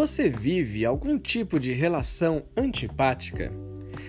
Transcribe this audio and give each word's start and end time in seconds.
Você 0.00 0.30
vive 0.30 0.86
algum 0.86 1.18
tipo 1.18 1.60
de 1.60 1.74
relação 1.74 2.44
antipática? 2.56 3.52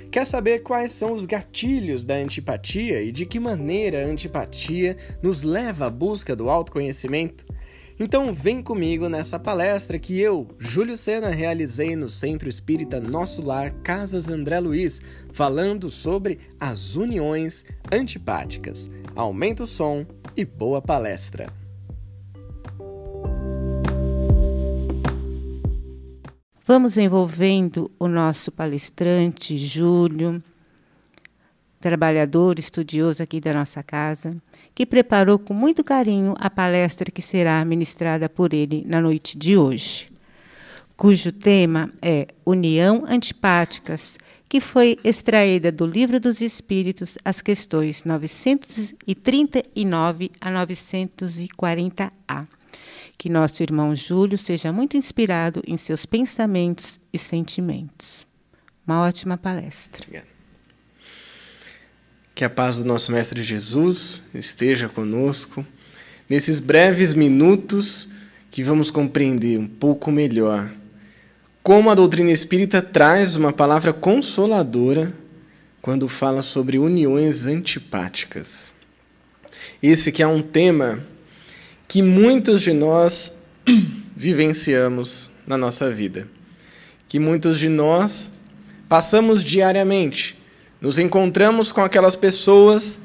Quer 0.09 0.25
saber 0.25 0.59
quais 0.59 0.91
são 0.91 1.11
os 1.11 1.25
gatilhos 1.25 2.05
da 2.05 2.13
antipatia 2.13 3.01
e 3.01 3.11
de 3.11 3.25
que 3.25 3.41
maneira 3.41 4.01
a 4.01 4.07
antipatia 4.07 4.95
nos 5.21 5.43
leva 5.43 5.87
à 5.87 5.89
busca 5.89 6.33
do 6.33 6.49
autoconhecimento? 6.49 7.45
Então 7.99 8.31
vem 8.31 8.63
comigo 8.63 9.09
nessa 9.09 9.37
palestra 9.37 9.99
que 9.99 10.17
eu, 10.17 10.47
Júlio 10.57 10.95
Sena, 10.95 11.27
realizei 11.27 11.93
no 11.93 12.07
Centro 12.07 12.47
Espírita 12.47 12.97
Nosso 13.01 13.41
Lar 13.41 13.71
Casas 13.83 14.29
André 14.29 14.61
Luiz, 14.61 15.01
falando 15.33 15.89
sobre 15.89 16.39
as 16.57 16.95
uniões 16.95 17.65
antipáticas. 17.91 18.89
Aumenta 19.13 19.63
o 19.63 19.67
som 19.67 20.05
e 20.37 20.45
boa 20.45 20.81
palestra! 20.81 21.60
Vamos 26.73 26.97
envolvendo 26.97 27.91
o 27.99 28.07
nosso 28.07 28.49
palestrante, 28.49 29.57
Júlio, 29.57 30.41
trabalhador, 31.81 32.57
estudioso 32.57 33.21
aqui 33.21 33.41
da 33.41 33.51
nossa 33.51 33.83
casa, 33.83 34.37
que 34.73 34.85
preparou 34.85 35.37
com 35.37 35.53
muito 35.53 35.83
carinho 35.83 36.33
a 36.39 36.49
palestra 36.49 37.11
que 37.11 37.21
será 37.21 37.65
ministrada 37.65 38.29
por 38.29 38.53
ele 38.53 38.85
na 38.87 39.01
noite 39.01 39.37
de 39.37 39.57
hoje, 39.57 40.09
cujo 40.95 41.33
tema 41.33 41.91
é 42.01 42.27
União 42.45 43.03
Antipáticas, 43.05 44.17
que 44.47 44.61
foi 44.61 44.97
extraída 45.03 45.73
do 45.73 45.85
Livro 45.85 46.21
dos 46.21 46.39
Espíritos, 46.39 47.17
as 47.25 47.41
questões 47.41 48.05
939 48.05 50.31
a 50.39 50.49
940A 50.49 52.47
que 53.21 53.29
nosso 53.29 53.61
irmão 53.61 53.95
Júlio 53.95 54.35
seja 54.35 54.73
muito 54.73 54.97
inspirado 54.97 55.61
em 55.67 55.77
seus 55.77 56.07
pensamentos 56.07 56.99
e 57.13 57.19
sentimentos. 57.19 58.25
Uma 58.83 59.03
ótima 59.03 59.37
palestra. 59.37 60.07
Que 62.33 62.43
a 62.43 62.49
paz 62.49 62.79
do 62.79 62.83
nosso 62.83 63.11
Mestre 63.11 63.43
Jesus 63.43 64.23
esteja 64.33 64.89
conosco 64.89 65.63
nesses 66.27 66.57
breves 66.57 67.13
minutos 67.13 68.09
que 68.49 68.63
vamos 68.63 68.89
compreender 68.89 69.59
um 69.59 69.67
pouco 69.67 70.11
melhor 70.11 70.73
como 71.61 71.91
a 71.91 71.93
doutrina 71.93 72.31
espírita 72.31 72.81
traz 72.81 73.35
uma 73.35 73.53
palavra 73.53 73.93
consoladora 73.93 75.13
quando 75.79 76.07
fala 76.07 76.41
sobre 76.41 76.79
uniões 76.79 77.45
antipáticas. 77.45 78.73
Esse 79.79 80.11
que 80.11 80.23
é 80.23 80.27
um 80.27 80.41
tema 80.41 81.10
que 81.91 82.01
muitos 82.01 82.61
de 82.61 82.71
nós 82.71 83.37
vivenciamos 84.15 85.29
na 85.45 85.57
nossa 85.57 85.91
vida, 85.91 86.25
que 87.05 87.19
muitos 87.19 87.59
de 87.59 87.67
nós 87.67 88.31
passamos 88.87 89.43
diariamente. 89.43 90.39
Nos 90.79 90.97
encontramos 90.97 91.69
com 91.73 91.81
aquelas 91.81 92.15
pessoas 92.15 92.97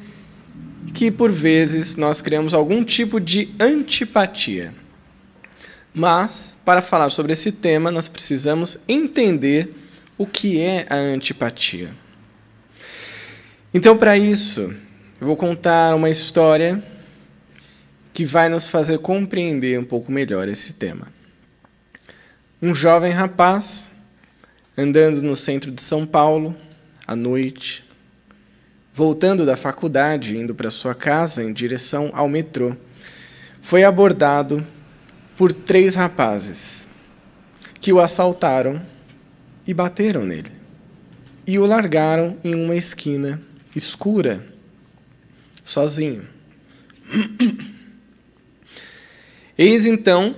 que 0.94 1.10
por 1.10 1.32
vezes 1.32 1.96
nós 1.96 2.20
criamos 2.20 2.54
algum 2.54 2.84
tipo 2.84 3.18
de 3.18 3.52
antipatia. 3.58 4.72
Mas, 5.92 6.56
para 6.64 6.80
falar 6.80 7.10
sobre 7.10 7.32
esse 7.32 7.50
tema, 7.50 7.90
nós 7.90 8.06
precisamos 8.06 8.78
entender 8.86 9.74
o 10.16 10.24
que 10.24 10.60
é 10.60 10.86
a 10.88 10.94
antipatia. 10.94 11.92
Então, 13.74 13.98
para 13.98 14.16
isso, 14.16 14.72
eu 15.20 15.26
vou 15.26 15.36
contar 15.36 15.92
uma 15.96 16.08
história 16.08 16.80
que 18.16 18.24
vai 18.24 18.48
nos 18.48 18.66
fazer 18.66 18.98
compreender 19.00 19.78
um 19.78 19.84
pouco 19.84 20.10
melhor 20.10 20.48
esse 20.48 20.72
tema. 20.72 21.08
Um 22.62 22.74
jovem 22.74 23.12
rapaz 23.12 23.90
andando 24.74 25.20
no 25.20 25.36
centro 25.36 25.70
de 25.70 25.82
São 25.82 26.06
Paulo 26.06 26.56
à 27.06 27.14
noite, 27.14 27.84
voltando 28.94 29.44
da 29.44 29.54
faculdade, 29.54 30.34
indo 30.34 30.54
para 30.54 30.70
sua 30.70 30.94
casa 30.94 31.44
em 31.44 31.52
direção 31.52 32.10
ao 32.14 32.26
metrô, 32.26 32.74
foi 33.60 33.84
abordado 33.84 34.66
por 35.36 35.52
três 35.52 35.94
rapazes 35.94 36.88
que 37.82 37.92
o 37.92 38.00
assaltaram 38.00 38.80
e 39.66 39.74
bateram 39.74 40.24
nele 40.24 40.52
e 41.46 41.58
o 41.58 41.66
largaram 41.66 42.38
em 42.42 42.54
uma 42.54 42.76
esquina 42.76 43.42
escura, 43.74 44.42
sozinho. 45.62 46.26
Eis 49.58 49.86
então 49.86 50.34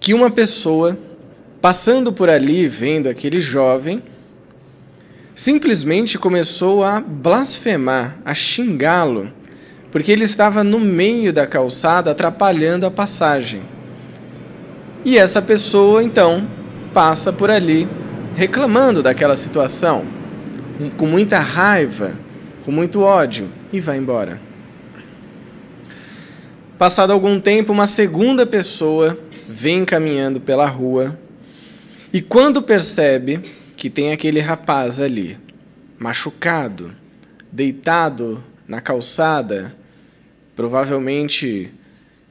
que 0.00 0.14
uma 0.14 0.30
pessoa, 0.30 0.98
passando 1.60 2.12
por 2.12 2.30
ali, 2.30 2.66
vendo 2.66 3.08
aquele 3.08 3.40
jovem, 3.40 4.02
simplesmente 5.34 6.18
começou 6.18 6.84
a 6.84 7.00
blasfemar, 7.00 8.16
a 8.24 8.32
xingá-lo, 8.32 9.30
porque 9.90 10.10
ele 10.10 10.24
estava 10.24 10.64
no 10.64 10.80
meio 10.80 11.32
da 11.32 11.46
calçada 11.46 12.10
atrapalhando 12.10 12.86
a 12.86 12.90
passagem. 12.90 13.62
E 15.04 15.18
essa 15.18 15.42
pessoa, 15.42 16.02
então, 16.02 16.48
passa 16.92 17.32
por 17.32 17.50
ali 17.50 17.88
reclamando 18.34 19.02
daquela 19.02 19.36
situação, 19.36 20.04
com 20.96 21.06
muita 21.06 21.38
raiva, 21.38 22.12
com 22.64 22.72
muito 22.72 23.02
ódio, 23.02 23.50
e 23.72 23.80
vai 23.80 23.98
embora. 23.98 24.53
Passado 26.78 27.12
algum 27.12 27.38
tempo, 27.38 27.72
uma 27.72 27.86
segunda 27.86 28.44
pessoa 28.44 29.16
vem 29.48 29.84
caminhando 29.84 30.40
pela 30.40 30.66
rua 30.66 31.16
e, 32.12 32.20
quando 32.20 32.60
percebe 32.60 33.38
que 33.76 33.88
tem 33.88 34.10
aquele 34.10 34.40
rapaz 34.40 35.00
ali, 35.00 35.38
machucado, 35.96 36.92
deitado 37.52 38.42
na 38.66 38.80
calçada, 38.80 39.72
provavelmente 40.56 41.72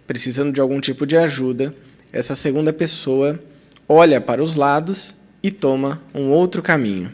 precisando 0.06 0.52
de 0.52 0.60
algum 0.60 0.81
tipo 0.81 1.06
de 1.06 1.16
ajuda, 1.16 1.74
essa 2.12 2.36
segunda 2.36 2.74
pessoa 2.74 3.40
olha 3.88 4.20
para 4.20 4.44
os 4.44 4.56
lados 4.56 5.16
e 5.42 5.52
toma 5.52 6.02
um 6.14 6.31
outro 6.31 6.62
caminho. 6.62 7.14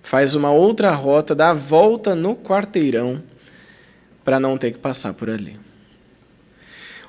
Faz 0.00 0.36
uma 0.36 0.52
outra 0.52 0.92
rota, 0.92 1.34
dá 1.34 1.50
a 1.50 1.54
volta 1.54 2.14
no 2.14 2.36
quarteirão 2.36 3.20
para 4.24 4.38
não 4.38 4.56
ter 4.56 4.70
que 4.70 4.78
passar 4.78 5.12
por 5.12 5.28
ali. 5.28 5.58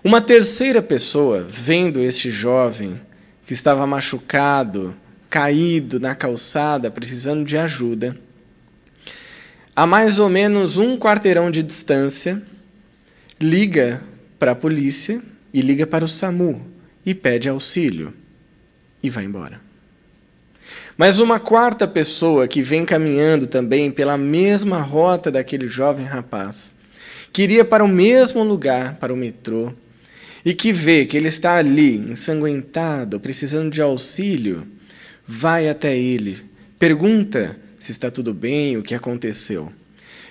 Uma 0.02 0.22
terceira 0.22 0.82
pessoa, 0.82 1.46
vendo 1.50 2.00
este 2.00 2.32
jovem 2.32 3.02
que 3.46 3.52
estava 3.52 3.86
machucado, 3.86 4.96
caído 5.30 6.00
na 6.00 6.16
calçada, 6.16 6.90
precisando 6.90 7.44
de 7.44 7.58
ajuda, 7.58 8.18
a 9.76 9.86
mais 9.86 10.18
ou 10.18 10.30
menos 10.30 10.78
um 10.78 10.98
quarteirão 10.98 11.52
de 11.52 11.62
distância, 11.62 12.42
liga 13.42 14.02
para 14.38 14.54
a 14.54 14.56
polícia 14.56 15.22
e 15.54 15.62
liga 15.62 15.86
para 15.86 16.06
o 16.06 16.08
SAMU 16.08 16.66
e 17.06 17.14
pede 17.14 17.50
auxílio 17.50 18.14
e 19.04 19.10
vai 19.10 19.26
embora. 19.26 19.60
Mas 20.98 21.20
uma 21.20 21.42
quarta 21.42 21.86
pessoa 21.86 22.48
que 22.48 22.62
vem 22.62 22.86
caminhando 22.86 23.48
também 23.48 23.92
pela 23.92 24.18
mesma 24.18 24.80
rota 24.80 25.30
daquele 25.30 25.68
jovem 25.68 26.06
rapaz, 26.06 26.74
queria 27.34 27.66
para 27.66 27.84
o 27.84 27.88
mesmo 27.88 28.44
lugar, 28.44 28.96
para 28.96 29.14
o 29.14 29.18
metrô, 29.18 29.74
e 30.44 30.54
que 30.54 30.72
vê 30.72 31.06
que 31.06 31.18
ele 31.18 31.28
está 31.28 31.56
ali, 31.56 31.98
ensanguentado, 31.98 33.20
precisando 33.20 33.72
de 33.72 33.82
auxílio, 33.82 34.68
vai 35.28 35.70
até 35.70 35.98
ele, 35.98 36.40
pergunta 36.78 37.58
se 37.80 37.92
está 37.92 38.12
tudo 38.12 38.34
bem, 38.34 38.78
o 38.78 38.84
que 38.84 38.94
aconteceu. 38.94 39.72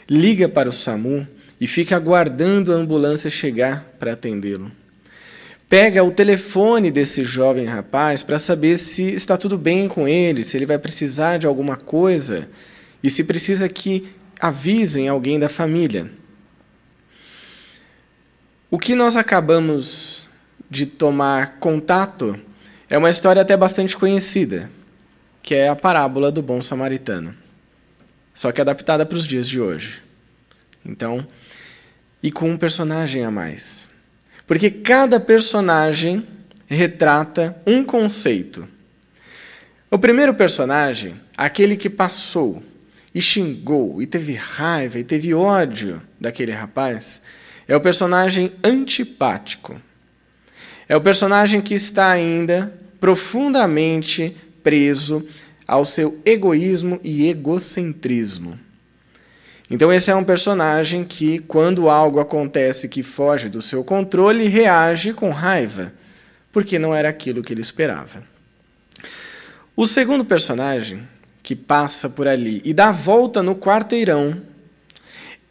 Liga 0.08 0.48
para 0.48 0.68
o 0.68 0.72
SAMU 0.72 1.26
e 1.60 1.66
fica 1.66 1.96
aguardando 1.96 2.72
a 2.72 2.76
ambulância 2.76 3.30
chegar 3.30 3.84
para 3.98 4.12
atendê-lo. 4.12 4.70
Pega 5.68 6.02
o 6.02 6.10
telefone 6.10 6.90
desse 6.90 7.24
jovem 7.24 7.66
rapaz 7.66 8.22
para 8.22 8.38
saber 8.38 8.78
se 8.78 9.02
está 9.02 9.36
tudo 9.36 9.58
bem 9.58 9.86
com 9.86 10.08
ele, 10.08 10.42
se 10.42 10.56
ele 10.56 10.64
vai 10.64 10.78
precisar 10.78 11.36
de 11.36 11.46
alguma 11.46 11.76
coisa 11.76 12.48
e 13.02 13.10
se 13.10 13.22
precisa 13.22 13.68
que 13.68 14.08
avisem 14.40 15.08
alguém 15.08 15.38
da 15.38 15.48
família. 15.48 16.10
O 18.70 18.78
que 18.78 18.94
nós 18.94 19.16
acabamos 19.16 20.28
de 20.68 20.84
tomar 20.84 21.56
contato 21.58 22.38
é 22.90 22.98
uma 22.98 23.08
história 23.08 23.40
até 23.40 23.56
bastante 23.56 23.96
conhecida, 23.96 24.70
que 25.42 25.54
é 25.54 25.70
a 25.70 25.76
parábola 25.76 26.30
do 26.30 26.42
bom 26.42 26.60
samaritano, 26.60 27.34
só 28.34 28.52
que 28.52 28.60
adaptada 28.60 29.06
para 29.06 29.16
os 29.16 29.26
dias 29.26 29.48
de 29.48 29.58
hoje. 29.58 30.02
Então, 30.84 31.26
e 32.22 32.30
com 32.30 32.50
um 32.50 32.58
personagem 32.58 33.24
a 33.24 33.30
mais. 33.30 33.88
Porque 34.46 34.70
cada 34.70 35.18
personagem 35.18 36.28
retrata 36.66 37.56
um 37.66 37.82
conceito. 37.82 38.68
O 39.90 39.98
primeiro 39.98 40.34
personagem, 40.34 41.18
aquele 41.38 41.74
que 41.74 41.88
passou 41.88 42.62
e 43.14 43.22
xingou, 43.22 44.02
e 44.02 44.06
teve 44.06 44.34
raiva, 44.34 44.98
e 44.98 45.04
teve 45.04 45.32
ódio 45.32 46.02
daquele 46.20 46.52
rapaz, 46.52 47.22
é 47.68 47.76
o 47.76 47.80
personagem 47.80 48.52
antipático. 48.64 49.80
É 50.88 50.96
o 50.96 51.00
personagem 51.00 51.60
que 51.60 51.74
está 51.74 52.10
ainda 52.10 52.72
profundamente 52.98 54.34
preso 54.62 55.28
ao 55.66 55.84
seu 55.84 56.18
egoísmo 56.24 56.98
e 57.04 57.28
egocentrismo. 57.28 58.58
Então, 59.70 59.92
esse 59.92 60.10
é 60.10 60.14
um 60.14 60.24
personagem 60.24 61.04
que, 61.04 61.40
quando 61.40 61.90
algo 61.90 62.20
acontece 62.20 62.88
que 62.88 63.02
foge 63.02 63.50
do 63.50 63.60
seu 63.60 63.84
controle, 63.84 64.48
reage 64.48 65.12
com 65.12 65.30
raiva, 65.30 65.92
porque 66.50 66.78
não 66.78 66.94
era 66.94 67.10
aquilo 67.10 67.42
que 67.42 67.52
ele 67.52 67.60
esperava. 67.60 68.24
O 69.76 69.86
segundo 69.86 70.24
personagem 70.24 71.06
que 71.42 71.54
passa 71.54 72.08
por 72.08 72.26
ali 72.26 72.62
e 72.64 72.72
dá 72.72 72.90
volta 72.90 73.42
no 73.42 73.54
quarteirão 73.54 74.40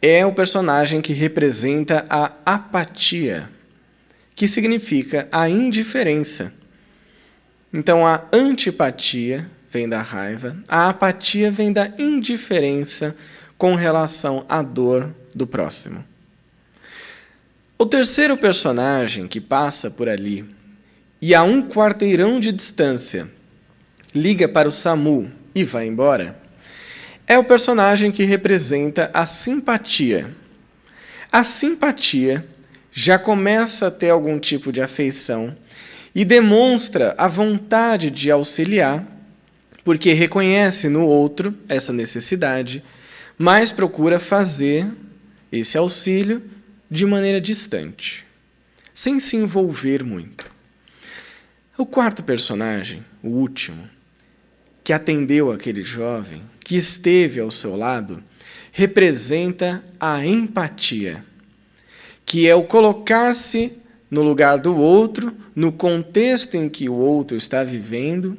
é 0.00 0.24
o 0.24 0.32
personagem 0.32 1.00
que 1.00 1.12
representa 1.12 2.06
a 2.08 2.32
apatia, 2.44 3.50
que 4.34 4.46
significa 4.46 5.28
a 5.32 5.48
indiferença. 5.48 6.52
Então, 7.72 8.06
a 8.06 8.24
antipatia 8.32 9.50
vem 9.70 9.88
da 9.88 10.00
raiva, 10.00 10.56
a 10.68 10.88
apatia 10.88 11.50
vem 11.50 11.72
da 11.72 11.92
indiferença 11.98 13.14
com 13.56 13.74
relação 13.74 14.46
à 14.48 14.62
dor 14.62 15.12
do 15.34 15.46
próximo. 15.46 16.04
O 17.76 17.84
terceiro 17.84 18.36
personagem 18.36 19.28
que 19.28 19.40
passa 19.40 19.90
por 19.90 20.08
ali 20.08 20.44
e 21.20 21.34
a 21.34 21.42
um 21.42 21.62
quarteirão 21.62 22.40
de 22.40 22.52
distância 22.52 23.28
liga 24.14 24.48
para 24.48 24.68
o 24.68 24.72
SAMU 24.72 25.30
e 25.54 25.64
vai 25.64 25.86
embora 25.86 26.40
é 27.28 27.38
o 27.38 27.44
personagem 27.44 28.10
que 28.10 28.24
representa 28.24 29.10
a 29.12 29.26
simpatia. 29.26 30.34
A 31.30 31.44
simpatia 31.44 32.44
já 32.90 33.18
começa 33.18 33.88
a 33.88 33.90
ter 33.90 34.08
algum 34.08 34.38
tipo 34.38 34.72
de 34.72 34.80
afeição 34.80 35.54
e 36.14 36.24
demonstra 36.24 37.14
a 37.18 37.28
vontade 37.28 38.10
de 38.10 38.30
auxiliar, 38.30 39.06
porque 39.84 40.14
reconhece 40.14 40.88
no 40.88 41.04
outro 41.04 41.54
essa 41.68 41.92
necessidade, 41.92 42.82
mas 43.36 43.70
procura 43.70 44.18
fazer 44.18 44.90
esse 45.52 45.76
auxílio 45.76 46.42
de 46.90 47.04
maneira 47.04 47.40
distante, 47.42 48.24
sem 48.94 49.20
se 49.20 49.36
envolver 49.36 50.02
muito. 50.02 50.50
O 51.76 51.84
quarto 51.84 52.24
personagem, 52.24 53.04
o 53.22 53.28
último, 53.28 53.88
que 54.82 54.94
atendeu 54.94 55.52
aquele 55.52 55.82
jovem, 55.82 56.42
que 56.68 56.76
esteve 56.76 57.40
ao 57.40 57.50
seu 57.50 57.74
lado, 57.74 58.22
representa 58.70 59.82
a 59.98 60.26
empatia, 60.26 61.24
que 62.26 62.46
é 62.46 62.54
o 62.54 62.62
colocar-se 62.62 63.72
no 64.10 64.22
lugar 64.22 64.58
do 64.58 64.76
outro, 64.76 65.32
no 65.56 65.72
contexto 65.72 66.58
em 66.58 66.68
que 66.68 66.86
o 66.86 66.92
outro 66.92 67.38
está 67.38 67.64
vivendo, 67.64 68.36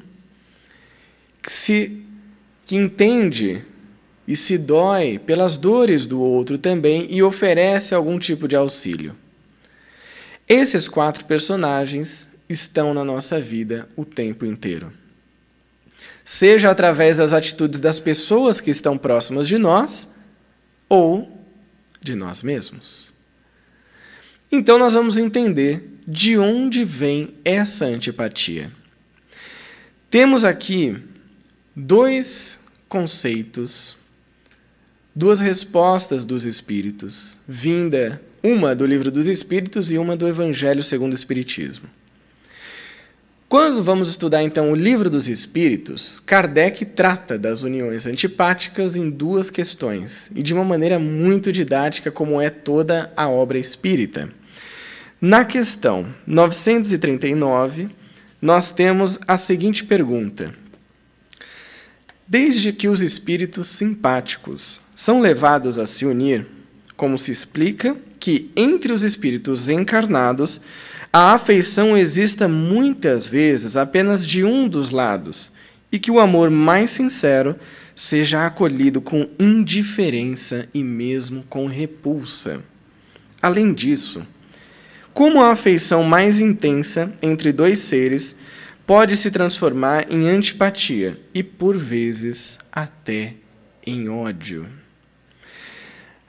que, 1.41 1.51
se, 1.51 2.03
que 2.67 2.75
entende 2.75 3.63
e 4.27 4.35
se 4.35 4.59
dói 4.59 5.17
pelas 5.17 5.57
dores 5.57 6.05
do 6.05 6.21
outro 6.21 6.59
também 6.59 7.07
e 7.09 7.23
oferece 7.23 7.95
algum 7.95 8.19
tipo 8.19 8.47
de 8.47 8.55
auxílio. 8.55 9.15
Esses 10.47 10.87
quatro 10.87 11.25
personagens 11.25 12.29
estão 12.47 12.93
na 12.93 13.03
nossa 13.03 13.41
vida 13.41 13.89
o 13.95 14.05
tempo 14.05 14.45
inteiro 14.45 14.98
seja 16.29 16.69
através 16.69 17.17
das 17.17 17.33
atitudes 17.33 17.79
das 17.79 17.99
pessoas 17.99 18.61
que 18.61 18.69
estão 18.69 18.95
próximas 18.99 19.47
de 19.47 19.57
nós 19.57 20.07
ou 20.87 21.27
de 21.99 22.13
nós 22.13 22.43
mesmos. 22.43 23.11
Então, 24.51 24.77
nós 24.77 24.93
vamos 24.93 25.17
entender 25.17 25.97
de 26.07 26.37
onde 26.37 26.85
vem 26.85 27.33
essa 27.43 27.85
antipatia. 27.85 28.71
Temos 30.07 30.45
aqui 30.45 31.01
dois 31.75 32.59
conceitos, 32.87 33.97
duas 35.15 35.39
respostas 35.39 36.25
dos 36.25 36.45
Espíritos, 36.45 37.39
vinda 37.47 38.21
uma 38.43 38.75
do 38.75 38.85
Livro 38.85 39.09
dos 39.09 39.25
Espíritos 39.25 39.91
e 39.91 39.97
uma 39.97 40.15
do 40.15 40.27
Evangelho 40.27 40.83
segundo 40.83 41.13
o 41.13 41.15
Espiritismo. 41.15 41.89
Quando 43.49 43.83
vamos 43.83 44.09
estudar 44.09 44.43
então 44.43 44.71
o 44.71 44.75
Livro 44.75 45.09
dos 45.09 45.27
Espíritos, 45.27 46.21
Kardec 46.23 46.85
trata 46.85 47.35
das 47.35 47.63
uniões 47.63 48.05
antipáticas 48.05 48.95
em 48.95 49.09
duas 49.09 49.49
questões, 49.49 50.29
e 50.35 50.43
de 50.43 50.53
uma 50.53 50.63
maneira 50.63 50.99
muito 50.99 51.51
didática, 51.51 52.11
como 52.11 52.39
é 52.39 52.51
toda 52.51 53.11
a 53.17 53.27
obra 53.27 53.57
espírita. 53.57 54.29
Na 55.19 55.43
questão 55.43 56.13
939, 56.27 57.89
nós 58.39 58.69
temos 58.69 59.19
a 59.27 59.35
seguinte 59.35 59.83
pergunta: 59.83 60.53
Desde 62.27 62.71
que 62.71 62.87
os 62.87 63.01
espíritos 63.01 63.67
simpáticos 63.69 64.79
são 64.93 65.19
levados 65.19 65.79
a 65.79 65.87
se 65.87 66.05
unir, 66.05 66.45
como 66.95 67.17
se 67.17 67.31
explica 67.31 67.97
que 68.19 68.51
entre 68.55 68.93
os 68.93 69.01
espíritos 69.01 69.69
encarnados 69.69 70.61
a 71.11 71.33
afeição 71.33 71.97
exista 71.97 72.47
muitas 72.47 73.27
vezes 73.27 73.75
apenas 73.75 74.25
de 74.25 74.43
um 74.43 74.67
dos 74.67 74.91
lados 74.91 75.51
e 75.91 75.97
que 75.97 76.11
o 76.11 76.19
amor 76.19 76.49
mais 76.49 76.91
sincero 76.91 77.55
seja 77.95 78.45
acolhido 78.45 79.01
com 79.01 79.27
indiferença 79.39 80.69
e 80.73 80.83
mesmo 80.83 81.43
com 81.49 81.65
repulsa. 81.65 82.63
Além 83.41 83.73
disso, 83.73 84.25
como 85.13 85.41
a 85.41 85.51
afeição 85.51 86.03
mais 86.03 86.39
intensa 86.39 87.11
entre 87.21 87.51
dois 87.51 87.79
seres 87.79 88.35
pode 88.85 89.17
se 89.17 89.29
transformar 89.31 90.11
em 90.11 90.27
antipatia 90.29 91.19
e, 91.33 91.43
por 91.43 91.77
vezes, 91.77 92.57
até 92.71 93.33
em 93.85 94.09
ódio. 94.09 94.67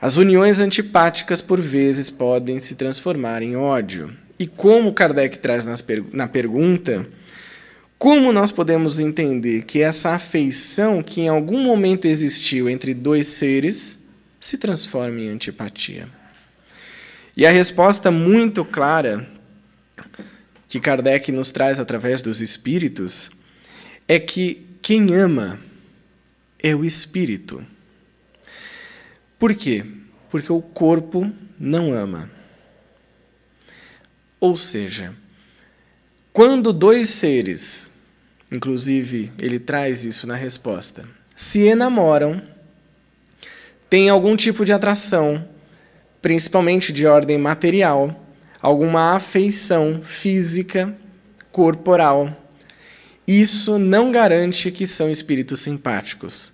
As 0.00 0.16
uniões 0.16 0.60
antipáticas, 0.60 1.40
por 1.40 1.60
vezes, 1.60 2.10
podem 2.10 2.58
se 2.58 2.74
transformar 2.74 3.42
em 3.42 3.56
ódio. 3.56 4.10
E 4.40 4.46
como 4.46 4.94
Kardec 4.94 5.38
traz 5.38 5.66
na 6.14 6.26
pergunta, 6.26 7.06
como 7.98 8.32
nós 8.32 8.50
podemos 8.50 8.98
entender 8.98 9.66
que 9.66 9.82
essa 9.82 10.12
afeição 10.14 11.02
que 11.02 11.20
em 11.20 11.28
algum 11.28 11.62
momento 11.62 12.06
existiu 12.06 12.66
entre 12.66 12.94
dois 12.94 13.26
seres 13.26 13.98
se 14.40 14.56
transforma 14.56 15.20
em 15.20 15.28
antipatia? 15.28 16.08
E 17.36 17.44
a 17.44 17.50
resposta 17.50 18.10
muito 18.10 18.64
clara 18.64 19.28
que 20.66 20.80
Kardec 20.80 21.30
nos 21.30 21.52
traz 21.52 21.78
através 21.78 22.22
dos 22.22 22.40
espíritos 22.40 23.30
é 24.08 24.18
que 24.18 24.66
quem 24.80 25.14
ama 25.14 25.60
é 26.58 26.74
o 26.74 26.82
espírito. 26.82 27.62
Por 29.38 29.54
quê? 29.54 29.84
Porque 30.30 30.50
o 30.50 30.62
corpo 30.62 31.30
não 31.58 31.92
ama. 31.92 32.39
Ou 34.40 34.56
seja, 34.56 35.14
quando 36.32 36.72
dois 36.72 37.10
seres, 37.10 37.92
inclusive 38.50 39.30
ele 39.38 39.58
traz 39.58 40.04
isso 40.04 40.26
na 40.26 40.34
resposta, 40.34 41.04
se 41.36 41.60
enamoram, 41.60 42.42
tem 43.90 44.08
algum 44.08 44.34
tipo 44.36 44.64
de 44.64 44.72
atração, 44.72 45.46
principalmente 46.22 46.92
de 46.92 47.06
ordem 47.06 47.36
material, 47.36 48.24
alguma 48.62 49.14
afeição 49.14 50.00
física, 50.02 50.96
corporal. 51.52 52.36
Isso 53.26 53.78
não 53.78 54.10
garante 54.10 54.70
que 54.70 54.86
são 54.86 55.10
espíritos 55.10 55.60
simpáticos. 55.60 56.52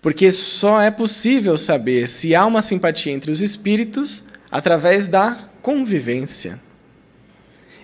Porque 0.00 0.30
só 0.32 0.80
é 0.80 0.90
possível 0.90 1.56
saber 1.56 2.06
se 2.08 2.34
há 2.34 2.44
uma 2.46 2.62
simpatia 2.62 3.12
entre 3.12 3.30
os 3.30 3.40
espíritos 3.40 4.24
através 4.50 5.08
da 5.08 5.48
convivência. 5.62 6.60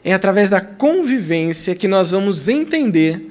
É 0.04 0.12
através 0.12 0.49
da 0.49 0.61
convivência 0.61 1.75
que 1.75 1.87
nós 1.87 2.11
vamos 2.11 2.49
entender 2.49 3.30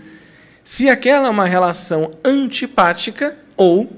se 0.63 0.88
aquela 0.88 1.27
é 1.27 1.31
uma 1.31 1.45
relação 1.45 2.11
antipática 2.23 3.35
ou 3.57 3.91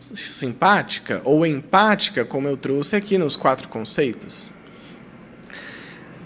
simpática 0.00 1.22
ou 1.24 1.46
empática, 1.46 2.24
como 2.24 2.48
eu 2.48 2.56
trouxe 2.56 2.96
aqui 2.96 3.16
nos 3.16 3.36
quatro 3.36 3.68
conceitos. 3.68 4.52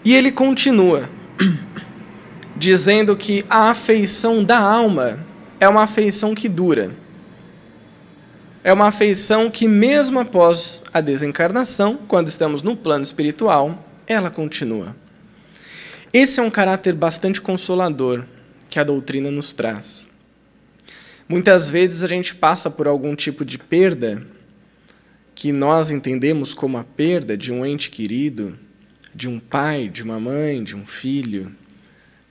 E 0.02 0.14
ele 0.14 0.32
continua 0.32 1.10
dizendo 2.56 3.14
que 3.16 3.44
a 3.50 3.70
afeição 3.70 4.42
da 4.42 4.58
alma 4.58 5.20
é 5.60 5.68
uma 5.68 5.82
afeição 5.82 6.34
que 6.34 6.48
dura. 6.48 6.92
É 8.64 8.72
uma 8.72 8.88
afeição 8.88 9.50
que, 9.50 9.68
mesmo 9.68 10.18
após 10.18 10.82
a 10.92 11.00
desencarnação, 11.00 11.98
quando 12.08 12.28
estamos 12.28 12.62
no 12.62 12.74
plano 12.76 13.04
espiritual, 13.04 13.84
ela 14.06 14.30
continua. 14.30 14.96
Esse 16.12 16.40
é 16.40 16.42
um 16.42 16.50
caráter 16.50 16.94
bastante 16.94 17.40
consolador 17.40 18.24
que 18.70 18.78
a 18.78 18.84
doutrina 18.84 19.30
nos 19.30 19.52
traz. 19.52 20.08
Muitas 21.28 21.68
vezes 21.68 22.04
a 22.04 22.06
gente 22.06 22.34
passa 22.34 22.70
por 22.70 22.86
algum 22.86 23.16
tipo 23.16 23.44
de 23.44 23.58
perda 23.58 24.26
que 25.34 25.52
nós 25.52 25.90
entendemos 25.90 26.54
como 26.54 26.78
a 26.78 26.84
perda 26.84 27.36
de 27.36 27.52
um 27.52 27.66
ente 27.66 27.90
querido, 27.90 28.58
de 29.14 29.28
um 29.28 29.38
pai, 29.38 29.88
de 29.88 30.02
uma 30.02 30.20
mãe, 30.20 30.62
de 30.62 30.76
um 30.76 30.86
filho, 30.86 31.54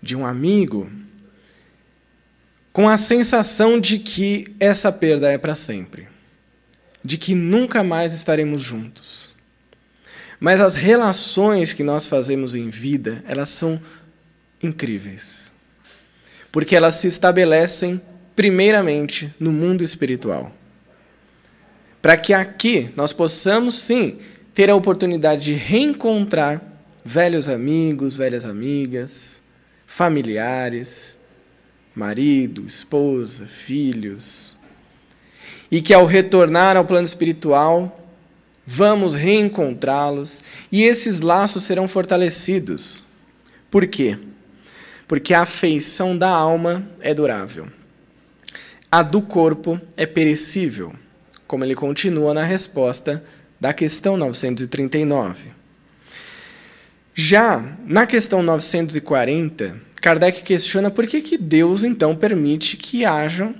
de 0.01 0.15
um 0.15 0.25
amigo, 0.25 0.89
com 2.71 2.87
a 2.87 2.97
sensação 2.97 3.79
de 3.79 3.99
que 3.99 4.53
essa 4.59 4.91
perda 4.91 5.31
é 5.31 5.37
para 5.37 5.55
sempre, 5.55 6.07
de 7.03 7.17
que 7.17 7.33
nunca 7.33 7.83
mais 7.83 8.13
estaremos 8.13 8.61
juntos. 8.61 9.24
Mas 10.39 10.59
as 10.59 10.75
relações 10.75 11.73
que 11.73 11.83
nós 11.83 12.05
fazemos 12.05 12.55
em 12.55 12.69
vida, 12.69 13.23
elas 13.27 13.49
são 13.49 13.81
incríveis. 14.61 15.51
Porque 16.51 16.75
elas 16.75 16.95
se 16.95 17.07
estabelecem 17.07 18.01
primeiramente 18.35 19.33
no 19.39 19.51
mundo 19.51 19.83
espiritual. 19.83 20.51
Para 22.01 22.17
que 22.17 22.33
aqui 22.33 22.89
nós 22.95 23.13
possamos 23.13 23.75
sim 23.75 24.19
ter 24.53 24.69
a 24.69 24.75
oportunidade 24.75 25.45
de 25.45 25.53
reencontrar 25.53 26.61
velhos 27.03 27.49
amigos, 27.49 28.15
velhas 28.15 28.45
amigas, 28.45 29.41
familiares, 29.85 31.17
marido, 31.95 32.65
esposa, 32.65 33.45
filhos. 33.45 34.57
E 35.71 35.81
que 35.81 35.93
ao 35.93 36.05
retornar 36.05 36.77
ao 36.77 36.85
plano 36.85 37.05
espiritual, 37.05 38.04
vamos 38.65 39.13
reencontrá-los 39.13 40.43
e 40.71 40.83
esses 40.83 41.21
laços 41.21 41.63
serão 41.63 41.87
fortalecidos. 41.87 43.05
Por 43.69 43.85
quê? 43.87 44.17
Porque 45.07 45.33
a 45.33 45.41
afeição 45.41 46.17
da 46.17 46.29
alma 46.29 46.87
é 46.99 47.13
durável. 47.13 47.67
A 48.91 49.03
do 49.03 49.21
corpo 49.21 49.79
é 49.95 50.05
perecível, 50.05 50.93
como 51.45 51.63
ele 51.63 51.75
continua 51.75 52.33
na 52.33 52.43
resposta 52.43 53.23
da 53.59 53.73
questão 53.73 54.17
939. 54.17 55.49
Já 57.13 57.63
na 57.85 58.05
questão 58.05 58.41
940, 58.41 59.75
Kardec 60.01 60.43
questiona 60.43 60.91
por 60.91 61.07
que, 61.07 61.21
que 61.21 61.37
Deus 61.37 61.83
então 61.83 62.15
permite 62.15 62.77
que 62.77 63.05
hajam 63.05 63.55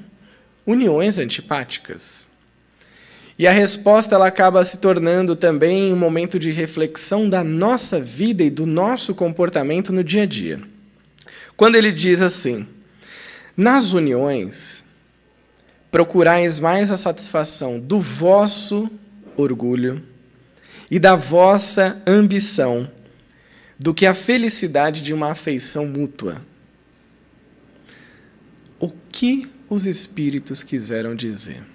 uniões 0.66 1.18
antipáticas. 1.18 2.28
E 3.38 3.46
a 3.46 3.52
resposta 3.52 4.16
ela 4.16 4.28
acaba 4.28 4.64
se 4.64 4.78
tornando 4.78 5.36
também 5.36 5.92
um 5.92 5.98
momento 5.98 6.40
de 6.40 6.52
reflexão 6.52 7.30
da 7.30 7.44
nossa 7.44 8.00
vida 8.00 8.44
e 8.44 8.50
do 8.50 8.66
nosso 8.66 9.14
comportamento 9.14 9.92
no 9.92 10.04
dia 10.04 10.24
a 10.24 10.26
dia. 10.26 10.62
Quando 11.58 11.76
ele 11.76 11.92
diz 11.92 12.22
assim: 12.22 12.66
Nas 13.58 13.92
uniões, 13.92 14.86
procurais 15.92 16.60
mais 16.60 16.92
a 16.92 16.98
satisfação 16.98 17.78
do 17.78 18.00
vosso 18.00 18.90
orgulho 19.36 20.02
e 20.90 20.98
da 20.98 21.16
vossa 21.16 22.02
ambição 22.08 22.90
do 23.78 23.94
que 23.94 24.06
a 24.06 24.14
felicidade 24.14 25.02
de 25.02 25.14
uma 25.14 25.32
afeição 25.32 25.86
mútua. 25.86 26.42
O 28.80 28.90
que 29.10 29.50
os 29.70 29.86
espíritos 29.86 30.64
quiseram 30.64 31.16
dizer? 31.16 31.75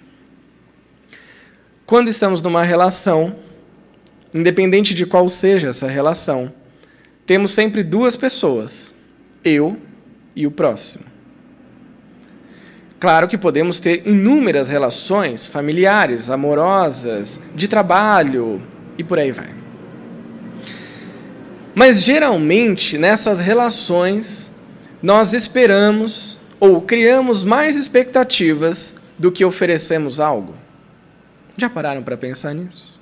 Quando 1.91 2.07
estamos 2.07 2.41
numa 2.41 2.63
relação, 2.63 3.35
independente 4.33 4.93
de 4.93 5.05
qual 5.05 5.27
seja 5.27 5.67
essa 5.67 5.87
relação, 5.87 6.49
temos 7.25 7.51
sempre 7.51 7.83
duas 7.83 8.15
pessoas, 8.15 8.95
eu 9.43 9.75
e 10.33 10.47
o 10.47 10.51
próximo. 10.51 11.03
Claro 12.97 13.27
que 13.27 13.37
podemos 13.37 13.77
ter 13.77 14.07
inúmeras 14.07 14.69
relações 14.69 15.45
familiares, 15.45 16.29
amorosas, 16.29 17.41
de 17.53 17.67
trabalho 17.67 18.63
e 18.97 19.03
por 19.03 19.19
aí 19.19 19.33
vai. 19.33 19.53
Mas 21.75 22.03
geralmente 22.03 22.97
nessas 22.97 23.37
relações 23.41 24.49
nós 25.03 25.33
esperamos 25.33 26.39
ou 26.57 26.79
criamos 26.83 27.43
mais 27.43 27.75
expectativas 27.75 28.95
do 29.19 29.29
que 29.29 29.43
oferecemos 29.43 30.21
algo. 30.21 30.60
Já 31.57 31.69
pararam 31.69 32.03
para 32.03 32.17
pensar 32.17 32.53
nisso? 32.53 32.99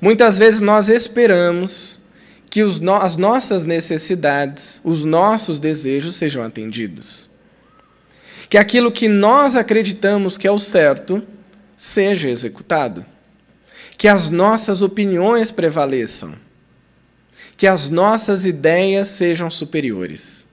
Muitas 0.00 0.36
vezes 0.38 0.60
nós 0.60 0.88
esperamos 0.88 2.00
que 2.50 2.62
no 2.80 2.94
as 2.94 3.16
nossas 3.16 3.64
necessidades, 3.64 4.80
os 4.84 5.04
nossos 5.04 5.58
desejos 5.58 6.14
sejam 6.14 6.42
atendidos 6.42 7.28
que 8.48 8.58
aquilo 8.58 8.92
que 8.92 9.08
nós 9.08 9.56
acreditamos 9.56 10.38
que 10.38 10.46
é 10.46 10.50
o 10.50 10.58
certo 10.58 11.22
seja 11.76 12.28
executado, 12.28 13.04
que 13.98 14.08
as 14.08 14.30
nossas 14.30 14.82
opiniões 14.82 15.50
prevaleçam, 15.50 16.34
que 17.56 17.66
as 17.66 17.90
nossas 17.90 18.44
ideias 18.44 19.08
sejam 19.08 19.50
superiores. 19.50 20.46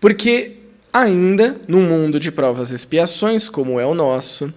Porque 0.00 0.56
ainda 0.92 1.60
num 1.68 1.86
mundo 1.86 2.18
de 2.18 2.32
provas 2.32 2.72
e 2.72 2.74
expiações 2.74 3.48
como 3.48 3.78
é 3.78 3.86
o 3.86 3.94
nosso, 3.94 4.52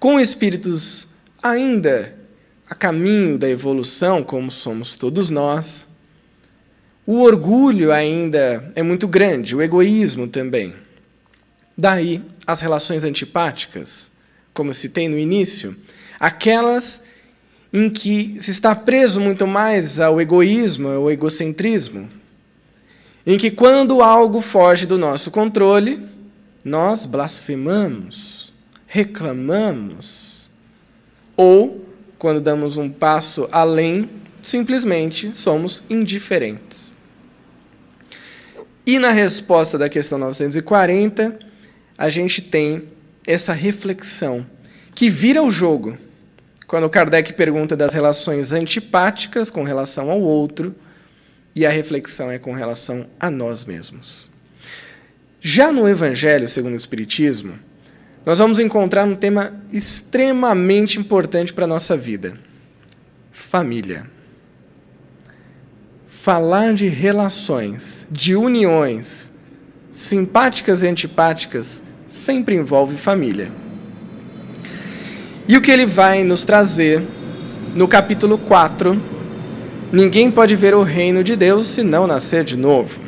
com 0.00 0.18
espíritos 0.18 1.06
ainda 1.42 2.16
a 2.68 2.74
caminho 2.74 3.38
da 3.38 3.48
evolução, 3.48 4.24
como 4.24 4.50
somos 4.50 4.96
todos 4.96 5.28
nós, 5.28 5.86
o 7.06 7.20
orgulho 7.20 7.92
ainda 7.92 8.72
é 8.74 8.82
muito 8.82 9.06
grande, 9.06 9.54
o 9.54 9.60
egoísmo 9.60 10.26
também. 10.26 10.74
Daí 11.76 12.22
as 12.46 12.60
relações 12.60 13.04
antipáticas, 13.04 14.10
como 14.54 14.70
eu 14.70 14.74
citei 14.74 15.06
no 15.06 15.18
início, 15.18 15.76
aquelas 16.18 17.04
em 17.72 17.90
que 17.90 18.36
se 18.40 18.50
está 18.50 18.74
preso 18.74 19.20
muito 19.20 19.46
mais 19.46 20.00
ao 20.00 20.20
egoísmo, 20.20 20.88
ao 20.88 21.10
egocentrismo, 21.10 22.08
em 23.26 23.36
que 23.36 23.50
quando 23.50 24.02
algo 24.02 24.40
foge 24.40 24.86
do 24.86 24.96
nosso 24.96 25.30
controle, 25.30 26.08
nós 26.64 27.04
blasfemamos, 27.04 28.39
reclamamos, 28.92 30.50
ou, 31.36 31.86
quando 32.18 32.40
damos 32.40 32.76
um 32.76 32.90
passo 32.90 33.48
além, 33.52 34.10
simplesmente 34.42 35.30
somos 35.32 35.84
indiferentes. 35.88 36.92
E 38.84 38.98
na 38.98 39.12
resposta 39.12 39.78
da 39.78 39.88
questão 39.88 40.18
940, 40.18 41.38
a 41.96 42.10
gente 42.10 42.42
tem 42.42 42.88
essa 43.24 43.52
reflexão 43.52 44.44
que 44.92 45.08
vira 45.08 45.40
o 45.40 45.52
jogo. 45.52 45.96
Quando 46.66 46.90
Kardec 46.90 47.32
pergunta 47.34 47.76
das 47.76 47.92
relações 47.92 48.52
antipáticas 48.52 49.52
com 49.52 49.62
relação 49.62 50.10
ao 50.10 50.20
outro, 50.20 50.74
e 51.54 51.64
a 51.64 51.70
reflexão 51.70 52.28
é 52.28 52.40
com 52.40 52.52
relação 52.52 53.06
a 53.20 53.30
nós 53.30 53.64
mesmos. 53.64 54.28
Já 55.40 55.70
no 55.70 55.88
Evangelho 55.88 56.48
segundo 56.48 56.72
o 56.72 56.76
Espiritismo, 56.76 57.69
nós 58.24 58.38
vamos 58.38 58.58
encontrar 58.58 59.04
um 59.04 59.14
tema 59.14 59.52
extremamente 59.72 60.98
importante 60.98 61.52
para 61.52 61.64
a 61.64 61.68
nossa 61.68 61.96
vida: 61.96 62.34
família. 63.30 64.06
Falar 66.08 66.74
de 66.74 66.86
relações, 66.86 68.06
de 68.10 68.36
uniões, 68.36 69.32
simpáticas 69.90 70.82
e 70.82 70.88
antipáticas, 70.88 71.82
sempre 72.08 72.54
envolve 72.54 72.96
família. 72.96 73.50
E 75.48 75.56
o 75.56 75.62
que 75.62 75.70
ele 75.70 75.86
vai 75.86 76.22
nos 76.22 76.44
trazer 76.44 77.02
no 77.74 77.88
capítulo 77.88 78.36
4, 78.36 79.00
ninguém 79.92 80.30
pode 80.30 80.54
ver 80.56 80.74
o 80.74 80.82
reino 80.82 81.24
de 81.24 81.36
Deus 81.36 81.68
se 81.68 81.82
não 81.82 82.06
nascer 82.06 82.44
de 82.44 82.56
novo. 82.56 83.00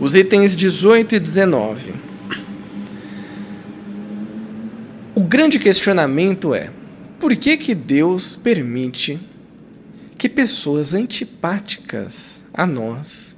Os 0.00 0.14
itens 0.14 0.56
18 0.56 1.16
e 1.16 1.20
19. 1.20 1.94
O 5.14 5.21
grande 5.32 5.58
questionamento 5.58 6.54
é: 6.54 6.70
por 7.18 7.34
que, 7.34 7.56
que 7.56 7.74
Deus 7.74 8.36
permite 8.36 9.18
que 10.18 10.28
pessoas 10.28 10.92
antipáticas 10.92 12.44
a 12.52 12.66
nós 12.66 13.34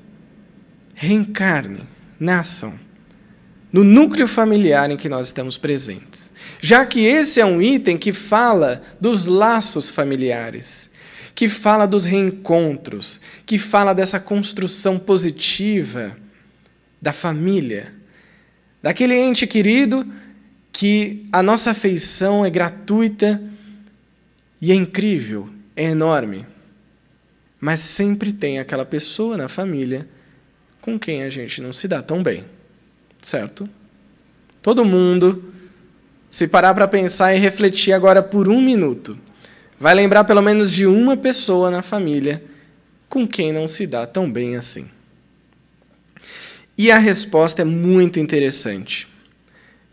reencarnem, 0.93 1.87
nasçam? 2.19 2.83
no 3.73 3.83
núcleo 3.83 4.29
familiar 4.29 4.89
em 4.89 4.97
que 4.97 5.09
nós 5.09 5.27
estamos 5.27 5.59
presentes. 5.59 6.33
Já 6.61 6.87
que 6.87 7.05
esse 7.05 7.41
é 7.41 7.45
um 7.45 7.61
item 7.61 7.99
que 7.99 8.13
fala 8.13 8.81
dos 9.01 9.27
laços 9.27 9.91
familiares, 9.91 10.89
que 11.35 11.49
fala 11.49 11.85
dos 11.85 12.05
reencontros, 12.05 13.21
que 13.45 13.59
fala 13.59 13.93
dessa 13.93 14.21
construção 14.21 14.97
positiva 14.97 16.17
da 17.03 17.13
família, 17.13 17.93
daquele 18.81 19.17
ente 19.17 19.45
querido 19.45 20.07
que 20.75 21.27
a 21.33 21.43
nossa 21.43 21.71
afeição 21.71 22.45
é 22.45 22.51
gratuita 22.51 23.43
e 24.61 24.71
é 24.71 24.75
incrível, 24.75 25.49
é 25.75 25.85
enorme. 25.85 26.45
Mas 27.59 27.81
sempre 27.81 28.31
tem 28.31 28.59
aquela 28.59 28.85
pessoa 28.85 29.39
na 29.39 29.49
família 29.49 30.07
com 30.83 30.99
quem 30.99 31.23
a 31.23 31.31
gente 31.31 31.63
não 31.63 31.73
se 31.73 31.89
dá 31.89 32.03
tão 32.03 32.23
bem 32.23 32.45
certo? 33.25 33.69
Todo 34.61 34.85
mundo, 34.85 35.53
se 36.31 36.47
parar 36.47 36.75
para 36.75 36.87
pensar 36.87 37.35
e 37.35 37.39
refletir 37.39 37.93
agora 37.93 38.23
por 38.23 38.49
um 38.49 38.61
minuto, 38.61 39.19
vai 39.79 39.95
lembrar 39.95 40.25
pelo 40.25 40.43
menos 40.43 40.71
de 40.71 40.87
uma 40.87 41.17
pessoa 41.17 41.71
na 41.71 41.83
família 41.83 42.43
com 43.09 43.27
quem 43.27 43.53
não 43.53 43.67
se 43.67 43.87
dá 43.87 44.07
tão 44.07 44.31
bem 44.31 44.57
assim. 44.57 44.89
E 46.77 46.91
a 46.91 46.99
resposta 46.99 47.63
é 47.63 47.65
muito 47.65 48.19
interessante. 48.19 49.09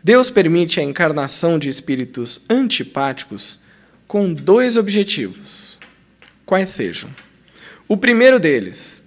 Deus 0.02 0.28
permite 0.28 0.80
a 0.80 0.82
encarnação 0.82 1.58
de 1.58 1.68
espíritos 1.68 2.42
antipáticos 2.50 3.60
com 4.08 4.34
dois 4.34 4.76
objetivos. 4.76 5.78
Quais 6.44 6.70
sejam? 6.70 7.08
O 7.86 7.96
primeiro 7.96 8.40
deles, 8.40 9.04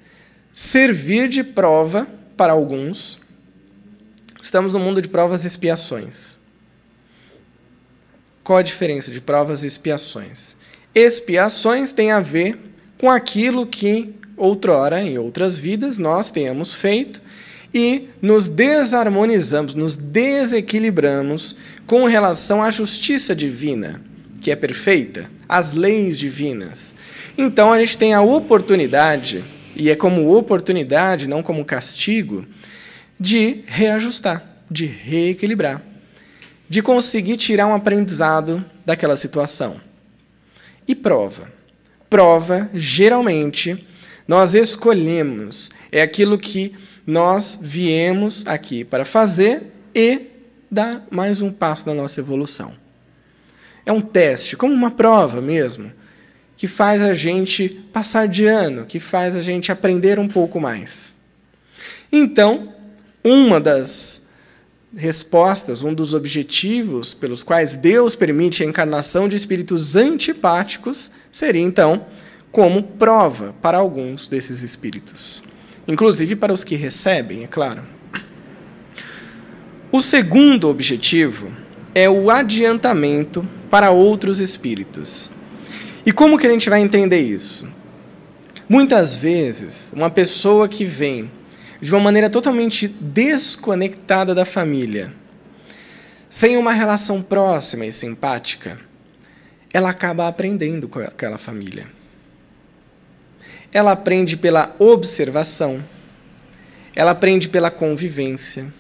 servir 0.54 1.28
de 1.28 1.44
prova 1.44 2.08
para 2.38 2.54
alguns. 2.54 3.20
Estamos 4.42 4.74
no 4.74 4.80
mundo 4.80 5.02
de 5.02 5.10
provas 5.10 5.44
e 5.44 5.48
expiações. 5.48 6.40
Qual 8.42 8.58
a 8.58 8.64
diferença 8.64 9.12
de 9.12 9.20
provas 9.20 9.64
e 9.64 9.68
expiações? 9.68 10.56
Expiações 10.94 11.92
tem 11.92 12.12
a 12.12 12.22
ver 12.22 12.58
com 12.98 13.10
aquilo 13.10 13.68
que 13.68 14.16
outrora, 14.38 15.02
em 15.02 15.18
outras 15.18 15.58
vidas, 15.58 15.98
nós 15.98 16.32
tenhamos 16.32 16.74
feito 16.74 17.22
e 17.76 18.08
nos 18.22 18.48
desarmonizamos, 18.48 19.76
nos 19.76 19.98
desequilibramos 19.98 21.58
com 21.86 22.06
relação 22.06 22.64
à 22.64 22.72
justiça 22.72 23.36
divina, 23.36 24.02
que 24.40 24.50
é 24.50 24.56
perfeita, 24.56 25.30
às 25.48 25.74
leis 25.74 26.18
divinas. 26.18 26.96
Então 27.38 27.74
a 27.74 27.78
gente 27.78 27.98
tem 27.98 28.14
a 28.14 28.22
oportunidade, 28.22 29.44
e 29.76 29.90
é 29.90 29.96
como 29.96 30.34
oportunidade, 30.34 31.28
não 31.28 31.44
como 31.44 31.66
castigo, 31.66 32.46
de 33.20 33.60
reajustar, 33.66 34.42
de 34.72 34.86
reequilibrar, 34.86 35.82
de 36.70 36.82
conseguir 36.82 37.36
tirar 37.36 37.68
um 37.68 37.76
aprendizado 37.76 38.64
daquela 38.86 39.18
situação. 39.18 39.82
E 40.88 40.96
prova. 40.96 41.52
Prova, 42.10 42.70
geralmente, 42.74 43.86
nós 44.26 44.54
escolhemos, 44.54 45.70
é 45.92 46.02
aquilo 46.02 46.38
que 46.38 46.74
nós 47.06 47.60
viemos 47.62 48.48
aqui 48.48 48.84
para 48.84 49.06
fazer 49.06 49.72
e 49.94 50.22
dar 50.72 51.06
mais 51.12 51.42
um 51.42 51.52
passo 51.52 51.86
na 51.88 51.94
nossa 51.94 52.20
evolução. 52.20 52.74
É 53.86 53.92
um 53.92 54.02
teste, 54.02 54.58
como 54.58 54.74
uma 54.74 54.90
prova 54.90 55.42
mesmo, 55.42 55.92
que 56.58 56.68
faz 56.68 57.04
a 57.04 57.14
gente 57.14 57.70
passar 57.94 58.28
de 58.28 58.46
ano, 58.46 58.86
que 58.86 59.00
faz 59.00 59.36
a 59.36 59.42
gente 59.42 59.72
aprender 59.72 60.18
um 60.18 60.28
pouco 60.28 60.60
mais. 60.60 61.16
Então, 62.12 62.74
uma 63.24 63.60
das 63.60 64.24
respostas, 64.96 65.84
um 65.84 65.94
dos 65.94 66.14
objetivos 66.14 67.14
pelos 67.14 67.44
quais 67.44 67.78
Deus 67.78 68.16
permite 68.16 68.64
a 68.64 68.66
encarnação 68.66 69.28
de 69.30 69.36
espíritos 69.36 69.96
antipáticos 69.96 71.12
seria, 71.32 71.62
então, 71.62 72.08
como 72.52 72.82
prova 72.82 73.54
para 73.62 73.78
alguns 73.78 74.28
desses 74.28 74.64
espíritos 74.64 75.45
inclusive 75.88 76.36
para 76.36 76.54
os 76.54 76.64
que 76.64 76.76
recebem, 76.76 77.44
é 77.44 77.48
claro. 77.48 77.84
O 79.92 80.02
segundo 80.02 80.68
objetivo 80.68 81.52
é 81.94 82.10
o 82.10 82.30
adiantamento 82.30 83.48
para 83.70 83.92
outros 83.92 84.40
espíritos. 84.40 85.32
E 86.06 86.12
como 86.12 86.38
que 86.38 86.46
a 86.46 86.50
gente 86.50 86.70
vai 86.70 86.82
entender 86.82 87.22
isso? 87.22 87.68
Muitas 88.68 89.16
vezes, 89.16 89.94
uma 89.96 90.10
pessoa 90.10 90.68
que 90.68 90.84
vem 90.84 91.32
de 91.82 91.92
uma 91.92 92.00
maneira 92.00 92.30
totalmente 92.30 92.88
desconectada 92.88 94.34
da 94.34 94.44
família, 94.44 95.14
sem 96.30 96.58
uma 96.58 96.74
relação 96.74 97.22
próxima 97.22 97.86
e 97.86 97.92
simpática, 97.92 98.80
ela 99.74 99.90
acaba 99.90 100.28
aprendendo 100.28 100.88
com 100.88 101.00
aquela 101.00 101.38
família. 101.38 101.88
Ela 103.76 103.92
aprende 103.92 104.38
pela 104.38 104.74
observação, 104.80 105.84
ela 106.96 107.12
aprende 107.12 107.50
pela 107.50 107.70
convivência, 107.70 108.74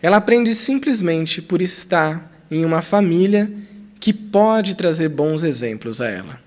ela 0.00 0.16
aprende 0.16 0.54
simplesmente 0.54 1.42
por 1.42 1.60
estar 1.60 2.32
em 2.50 2.64
uma 2.64 2.80
família 2.80 3.52
que 4.00 4.10
pode 4.10 4.74
trazer 4.74 5.10
bons 5.10 5.42
exemplos 5.42 6.00
a 6.00 6.08
ela. 6.08 6.40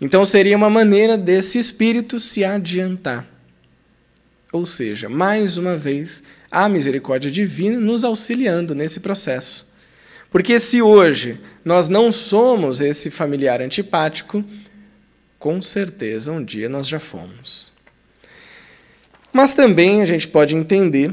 Então 0.00 0.24
seria 0.24 0.56
uma 0.56 0.70
maneira 0.70 1.18
desse 1.18 1.58
espírito 1.58 2.20
se 2.20 2.44
adiantar. 2.44 3.26
Ou 4.52 4.64
seja, 4.64 5.08
mais 5.08 5.58
uma 5.58 5.76
vez, 5.76 6.22
a 6.52 6.68
misericórdia 6.68 7.32
divina 7.32 7.80
nos 7.80 8.04
auxiliando 8.04 8.76
nesse 8.76 9.00
processo. 9.00 9.68
Porque 10.30 10.60
se 10.60 10.80
hoje 10.80 11.40
nós 11.64 11.88
não 11.88 12.12
somos 12.12 12.80
esse 12.80 13.10
familiar 13.10 13.60
antipático, 13.60 14.44
com 15.44 15.60
certeza 15.60 16.32
um 16.32 16.42
dia 16.42 16.70
nós 16.70 16.88
já 16.88 16.98
fomos. 16.98 17.70
Mas 19.30 19.52
também 19.52 20.00
a 20.00 20.06
gente 20.06 20.26
pode 20.26 20.56
entender 20.56 21.12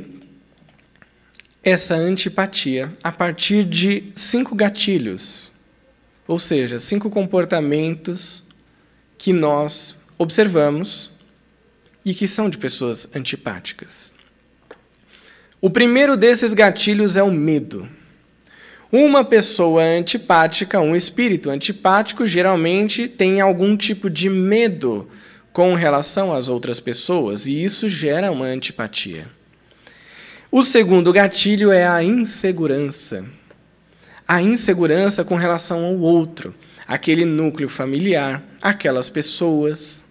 essa 1.62 1.96
antipatia 1.96 2.98
a 3.04 3.12
partir 3.12 3.66
de 3.66 4.10
cinco 4.16 4.56
gatilhos, 4.56 5.52
ou 6.26 6.40
seja, 6.40 6.80
cinco 6.80 7.10
comportamentos 7.10 8.46
que 9.18 9.34
nós 9.34 9.98
observamos 10.18 11.12
e 12.06 12.14
que 12.14 12.26
são 12.26 12.50
de 12.50 12.58
pessoas 12.58 13.10
antipáticas. 13.14 14.16
O 15.60 15.70
primeiro 15.70 16.16
desses 16.16 16.54
gatilhos 16.54 17.18
é 17.18 17.22
o 17.22 17.30
medo. 17.30 17.86
Uma 18.92 19.24
pessoa 19.24 19.82
antipática, 19.82 20.82
um 20.82 20.94
espírito 20.94 21.50
antipático, 21.50 22.28
geralmente 22.28 23.08
tem 23.08 23.40
algum 23.40 23.78
tipo 23.78 24.10
de 24.10 24.30
medo 24.30 25.10
com 25.54 25.74
relação 25.74 26.34
às 26.34 26.50
outras 26.50 26.78
pessoas, 26.78 27.46
e 27.46 27.64
isso 27.64 27.88
gera 27.88 28.30
uma 28.32 28.46
antipatia. 28.46 29.30
O 30.52 30.62
segundo 30.66 31.14
gatilho 31.14 31.72
é 31.72 31.88
a 31.88 32.04
insegurança. 32.04 33.26
A 34.28 34.42
insegurança 34.42 35.24
com 35.24 35.36
relação 35.36 35.86
ao 35.86 35.98
outro, 35.98 36.54
aquele 36.86 37.24
núcleo 37.24 37.70
familiar, 37.70 38.44
aquelas 38.62 39.10
pessoas. 39.10 40.04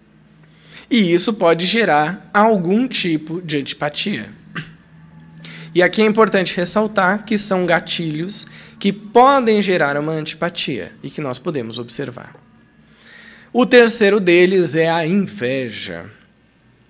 E 0.90 1.12
isso 1.12 1.34
pode 1.34 1.66
gerar 1.66 2.30
algum 2.32 2.88
tipo 2.88 3.42
de 3.42 3.58
antipatia. 3.58 4.39
E 5.74 5.82
aqui 5.82 6.02
é 6.02 6.06
importante 6.06 6.56
ressaltar 6.56 7.24
que 7.24 7.38
são 7.38 7.64
gatilhos 7.64 8.46
que 8.78 8.92
podem 8.92 9.62
gerar 9.62 9.96
uma 9.96 10.12
antipatia 10.12 10.92
e 11.02 11.10
que 11.10 11.20
nós 11.20 11.38
podemos 11.38 11.78
observar. 11.78 12.34
O 13.52 13.64
terceiro 13.64 14.18
deles 14.18 14.74
é 14.74 14.90
a 14.90 15.06
inveja. 15.06 16.10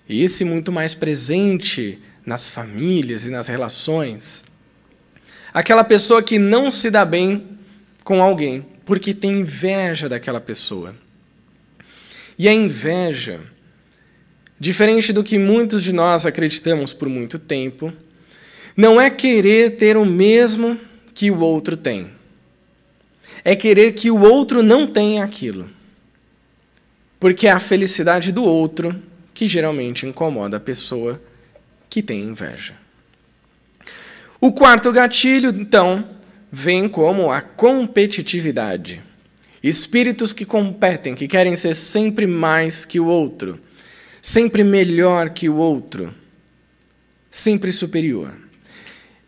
Esse 0.09 0.45
muito 0.45 0.73
mais 0.73 0.95
presente 0.95 1.99
nas 2.25 2.49
famílias 2.49 3.27
e 3.27 3.31
nas 3.31 3.49
relações. 3.49 4.45
Aquela 5.53 5.85
pessoa 5.85 6.23
que 6.23 6.39
não 6.39 6.71
se 6.71 6.91
dá 6.91 7.05
bem 7.05 7.59
com 8.05 8.23
alguém 8.23 8.65
porque 8.85 9.15
tem 9.15 9.41
inveja 9.41 10.09
daquela 10.09 10.41
pessoa. 10.41 10.95
E 12.39 12.49
a 12.49 12.53
inveja, 12.53 13.41
diferente 14.59 15.13
do 15.13 15.23
que 15.23 15.39
muitos 15.39 15.83
de 15.85 15.93
nós 15.93 16.25
acreditamos 16.25 16.93
por 16.93 17.09
muito 17.09 17.39
tempo, 17.39 17.93
não 18.77 19.01
é 19.01 19.11
querer 19.11 19.77
ter 19.77 19.97
o 19.97 20.05
mesmo 20.05 20.79
que 21.15 21.31
o 21.31 21.41
outro 21.41 21.77
tem. 21.77 22.11
É 23.45 23.57
querer 23.57 23.93
que 23.93 24.11
o 24.11 24.21
outro 24.21 24.63
não 24.63 24.87
tenha 24.87 25.25
aquilo. 25.25 25.69
Porque 27.19 27.47
é 27.47 27.51
a 27.51 27.61
felicidade 27.61 28.33
do 28.33 28.45
outro 28.45 29.01
que 29.35 29.47
geralmente 29.47 30.07
incomoda 30.07 30.57
a 30.57 30.61
pessoa 30.61 31.21
que 31.89 32.03
tem 32.03 32.23
inveja. 32.23 32.75
O 34.41 34.53
quarto 34.53 34.91
gatilho, 34.91 35.51
então, 35.51 36.09
vem 36.51 36.89
como 36.89 37.31
a 37.31 37.43
competitividade. 37.43 39.03
Espíritos 39.63 40.33
que 40.33 40.47
competem, 40.47 41.15
que 41.15 41.29
querem 41.29 41.55
ser 41.55 41.75
sempre 41.75 42.27
mais 42.27 42.87
que 42.87 42.99
o 42.99 43.07
outro, 43.07 43.61
sempre 44.23 44.65
melhor 44.65 45.31
que 45.31 45.49
o 45.49 45.57
outro, 45.57 46.15
sempre 47.31 47.71
superior. 47.71 48.35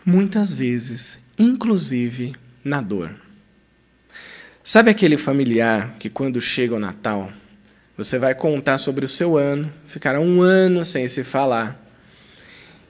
Muitas 0.05 0.53
vezes 0.53 1.21
inclusive 1.39 2.35
na 2.65 2.81
dor. 2.81 3.11
Sabe 4.65 4.91
aquele 4.91 5.17
familiar 5.17 5.97
que, 5.99 6.09
quando 6.09 6.41
chega 6.41 6.75
o 6.75 6.79
Natal, 6.79 7.33
você 7.97 8.19
vai 8.19 8.35
contar 8.35 8.79
sobre 8.79 9.05
o 9.05 9.09
seu 9.09 9.37
ano, 9.37 9.73
ficará 9.87 10.21
um 10.21 10.41
ano 10.41 10.85
sem 10.85 11.07
se 11.09 11.25
falar, 11.25 11.81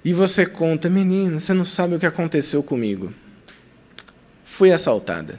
e 0.04 0.12
você 0.12 0.44
conta, 0.44 0.90
menina, 0.90 1.38
você 1.38 1.54
não 1.54 1.64
sabe 1.64 1.94
o 1.94 1.98
que 1.98 2.06
aconteceu 2.06 2.62
comigo. 2.62 3.14
Fui 4.44 4.72
assaltada. 4.72 5.38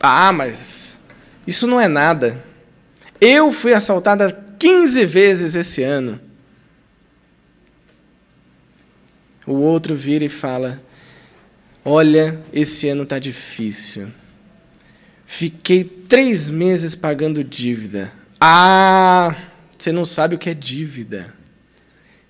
Ah, 0.00 0.32
mas 0.32 0.98
isso 1.46 1.66
não 1.66 1.80
é 1.80 1.86
nada. 1.86 2.42
Eu 3.20 3.52
fui 3.52 3.74
assaltada 3.74 4.32
15 4.58 5.04
vezes 5.04 5.54
esse 5.54 5.82
ano. 5.82 6.18
O 9.48 9.54
outro 9.54 9.96
vira 9.96 10.26
e 10.26 10.28
fala: 10.28 10.78
Olha, 11.82 12.38
esse 12.52 12.86
ano 12.86 13.04
está 13.04 13.18
difícil. 13.18 14.08
Fiquei 15.26 15.84
três 15.84 16.50
meses 16.50 16.94
pagando 16.94 17.42
dívida. 17.42 18.12
Ah, 18.38 19.34
você 19.76 19.90
não 19.90 20.04
sabe 20.04 20.34
o 20.34 20.38
que 20.38 20.50
é 20.50 20.54
dívida. 20.54 21.32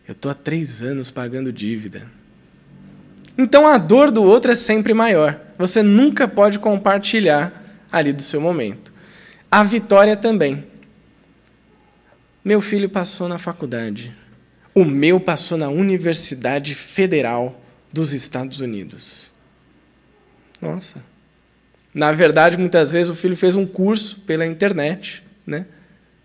Eu 0.06 0.12
estou 0.12 0.30
há 0.30 0.34
três 0.34 0.84
anos 0.84 1.10
pagando 1.10 1.52
dívida. 1.52 2.08
Então 3.36 3.66
a 3.66 3.78
dor 3.78 4.12
do 4.12 4.22
outro 4.22 4.52
é 4.52 4.54
sempre 4.54 4.94
maior. 4.94 5.40
Você 5.58 5.82
nunca 5.82 6.28
pode 6.28 6.60
compartilhar 6.60 7.52
ali 7.90 8.12
do 8.12 8.22
seu 8.22 8.40
momento. 8.40 8.92
A 9.50 9.64
vitória 9.64 10.16
também. 10.16 10.64
Meu 12.44 12.60
filho 12.60 12.88
passou 12.88 13.26
na 13.28 13.38
faculdade. 13.38 14.16
O 14.74 14.84
meu 14.84 15.18
passou 15.18 15.58
na 15.58 15.68
Universidade 15.68 16.74
Federal 16.74 17.60
dos 17.92 18.12
Estados 18.12 18.60
Unidos. 18.60 19.32
Nossa. 20.60 21.04
Na 21.92 22.12
verdade, 22.12 22.58
muitas 22.58 22.92
vezes 22.92 23.10
o 23.10 23.14
filho 23.14 23.36
fez 23.36 23.56
um 23.56 23.66
curso 23.66 24.20
pela 24.20 24.46
internet, 24.46 25.22
né? 25.46 25.66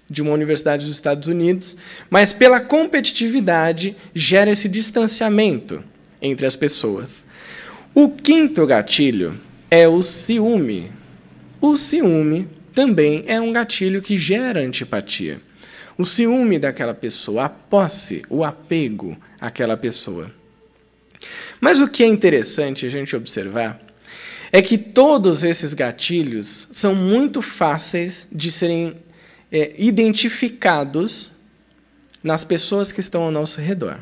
de 0.10 0.22
uma 0.22 0.32
universidade 0.32 0.86
dos 0.86 0.96
Estados 0.96 1.28
Unidos, 1.28 1.76
mas 2.10 2.32
pela 2.32 2.60
competitividade 2.60 3.96
gera 4.14 4.52
esse 4.52 4.70
distanciamento 4.70 5.84
entre 6.22 6.46
as 6.46 6.56
pessoas. 6.56 7.26
O 7.96 8.10
quinto 8.10 8.66
gatilho 8.68 9.40
é 9.72 9.88
o 9.88 10.02
ciúme. 10.04 10.92
O 11.60 11.76
ciúme 11.76 12.48
também 12.74 13.24
é 13.28 13.40
um 13.42 13.52
gatilho 13.52 14.02
que 14.02 14.16
gera 14.16 14.60
antipatia. 14.60 15.42
O 15.98 16.06
ciúme 16.06 16.58
daquela 16.58 16.94
pessoa, 16.94 17.46
a 17.46 17.50
posse, 17.50 18.24
o 18.30 18.44
apego 18.44 19.18
àquela 19.40 19.78
pessoa. 19.78 20.32
Mas 21.62 21.80
o 21.80 21.88
que 21.88 22.04
é 22.04 22.08
interessante 22.08 22.86
a 22.86 22.90
gente 22.90 23.16
observar 23.16 23.80
é 24.52 24.62
que 24.62 24.78
todos 24.78 25.44
esses 25.44 25.74
gatilhos 25.74 26.68
são 26.72 26.94
muito 26.94 27.42
fáceis 27.42 28.28
de 28.32 28.52
serem 28.52 28.96
é, 29.52 29.74
identificados 29.78 31.32
nas 32.24 32.44
pessoas 32.44 32.92
que 32.92 33.00
estão 33.00 33.24
ao 33.24 33.32
nosso 33.32 33.60
redor. 33.60 34.00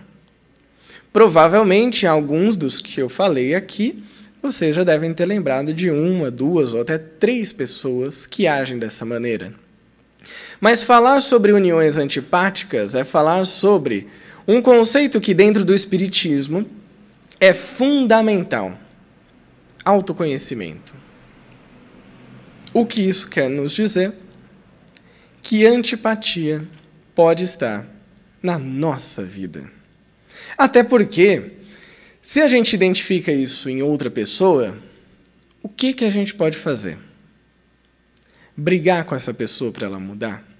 Provavelmente, 1.11 2.07
alguns 2.07 2.55
dos 2.55 2.79
que 2.79 3.01
eu 3.01 3.09
falei 3.09 3.53
aqui, 3.53 4.03
vocês 4.41 4.75
já 4.75 4.83
devem 4.83 5.13
ter 5.13 5.25
lembrado 5.25 5.73
de 5.73 5.91
uma, 5.91 6.31
duas 6.31 6.73
ou 6.73 6.81
até 6.81 6.97
três 6.97 7.51
pessoas 7.53 8.25
que 8.25 8.47
agem 8.47 8.79
dessa 8.79 9.05
maneira. 9.05 9.53
Mas 10.61 10.83
falar 10.83 11.19
sobre 11.21 11.51
uniões 11.51 11.97
antipáticas 11.97 12.93
é 12.93 13.03
falar 13.03 13.43
sobre 13.45 14.07
um 14.47 14.61
conceito 14.61 15.19
que, 15.19 15.33
dentro 15.33 15.65
do 15.65 15.73
Espiritismo, 15.73 16.69
é 17.39 17.51
fundamental: 17.51 18.77
autoconhecimento. 19.83 20.93
O 22.71 22.85
que 22.85 23.01
isso 23.01 23.27
quer 23.27 23.49
nos 23.49 23.73
dizer? 23.73 24.13
Que 25.41 25.65
antipatia 25.65 26.63
pode 27.15 27.43
estar 27.43 27.87
na 28.41 28.59
nossa 28.59 29.23
vida. 29.23 29.69
Até 30.55 30.83
porque, 30.83 31.53
se 32.21 32.39
a 32.39 32.47
gente 32.47 32.73
identifica 32.73 33.31
isso 33.31 33.67
em 33.67 33.81
outra 33.81 34.11
pessoa, 34.11 34.77
o 35.63 35.67
que, 35.67 35.91
que 35.91 36.05
a 36.05 36.09
gente 36.11 36.35
pode 36.35 36.55
fazer? 36.55 36.99
Brigar 38.55 39.05
com 39.05 39.15
essa 39.15 39.33
pessoa 39.33 39.71
para 39.71 39.87
ela 39.87 39.99
mudar? 39.99 40.50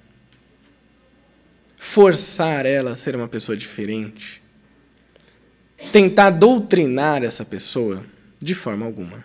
Forçar 1.84 2.68
ela 2.68 2.92
a 2.92 2.96
ser 2.96 3.16
uma 3.16 3.28
pessoa 3.28 3.58
diferente, 3.58 4.40
tentar 5.92 6.30
doutrinar 6.30 7.24
essa 7.24 7.44
pessoa 7.44 8.06
de 8.40 8.54
forma 8.54 8.86
alguma. 8.86 9.24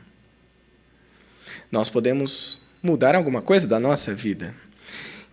Nós 1.71 1.91
podemos 1.91 2.63
mudar 2.83 3.15
alguma 3.15 3.43
coisa 3.43 3.67
da 3.67 3.79
nossa 3.79 4.15
vida. 4.15 4.55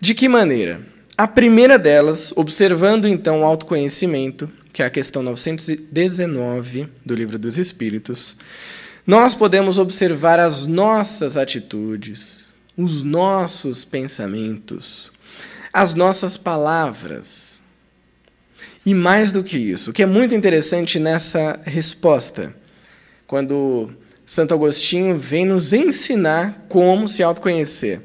De 0.02 0.14
que 0.14 0.28
maneira? 0.28 0.82
A 1.18 1.26
primeira 1.26 1.80
delas, 1.80 2.34
observando 2.36 3.08
então 3.08 3.40
o 3.40 3.46
autoconhecimento, 3.46 4.52
que 4.74 4.84
é 4.84 4.86
a 4.86 4.92
questão 4.92 5.24
919 5.24 6.90
do 7.06 7.16
Livro 7.16 7.40
dos 7.40 7.58
Espíritos, 7.58 8.36
nós 9.08 9.34
podemos 9.34 9.80
observar 9.80 10.40
as 10.40 10.66
nossas 10.66 11.38
atitudes, 11.38 12.54
os 12.78 13.02
nossos 13.02 13.86
pensamentos, 13.86 15.13
as 15.74 15.96
nossas 15.96 16.38
palavras. 16.38 17.62
E 18.86 18.94
mais 18.94 19.32
do 19.32 19.44
que 19.44 19.58
isso, 19.58 19.90
o 19.90 19.94
que 19.94 20.04
é 20.04 20.06
muito 20.06 20.36
interessante 20.36 21.00
nessa 21.00 21.60
resposta, 21.64 22.54
quando 23.26 23.90
Santo 24.26 24.54
Agostinho 24.54 25.18
vem 25.18 25.46
nos 25.46 25.74
ensinar 25.74 26.66
como 26.70 27.08
se 27.08 27.24
autoconhecer. 27.24 28.02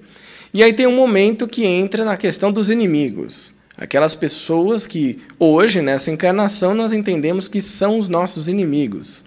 E 0.54 0.62
aí 0.62 0.72
tem 0.72 0.86
um 0.86 0.96
momento 0.96 1.46
que 1.46 1.66
entra 1.66 2.04
na 2.04 2.16
questão 2.16 2.50
dos 2.50 2.70
inimigos. 2.70 3.54
Aquelas 3.76 4.14
pessoas 4.14 4.86
que 4.86 5.20
hoje, 5.38 5.82
nessa 5.82 6.10
encarnação, 6.10 6.74
nós 6.74 6.92
entendemos 6.92 7.46
que 7.46 7.60
são 7.60 7.98
os 7.98 8.08
nossos 8.08 8.48
inimigos. 8.48 9.24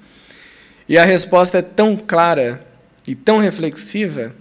E 0.89 0.97
a 0.97 1.05
resposta 1.05 1.59
é 1.59 1.61
tão 1.61 1.95
clara 1.95 2.65
e 3.07 3.13
tão 3.13 3.37
reflexiva 3.37 4.33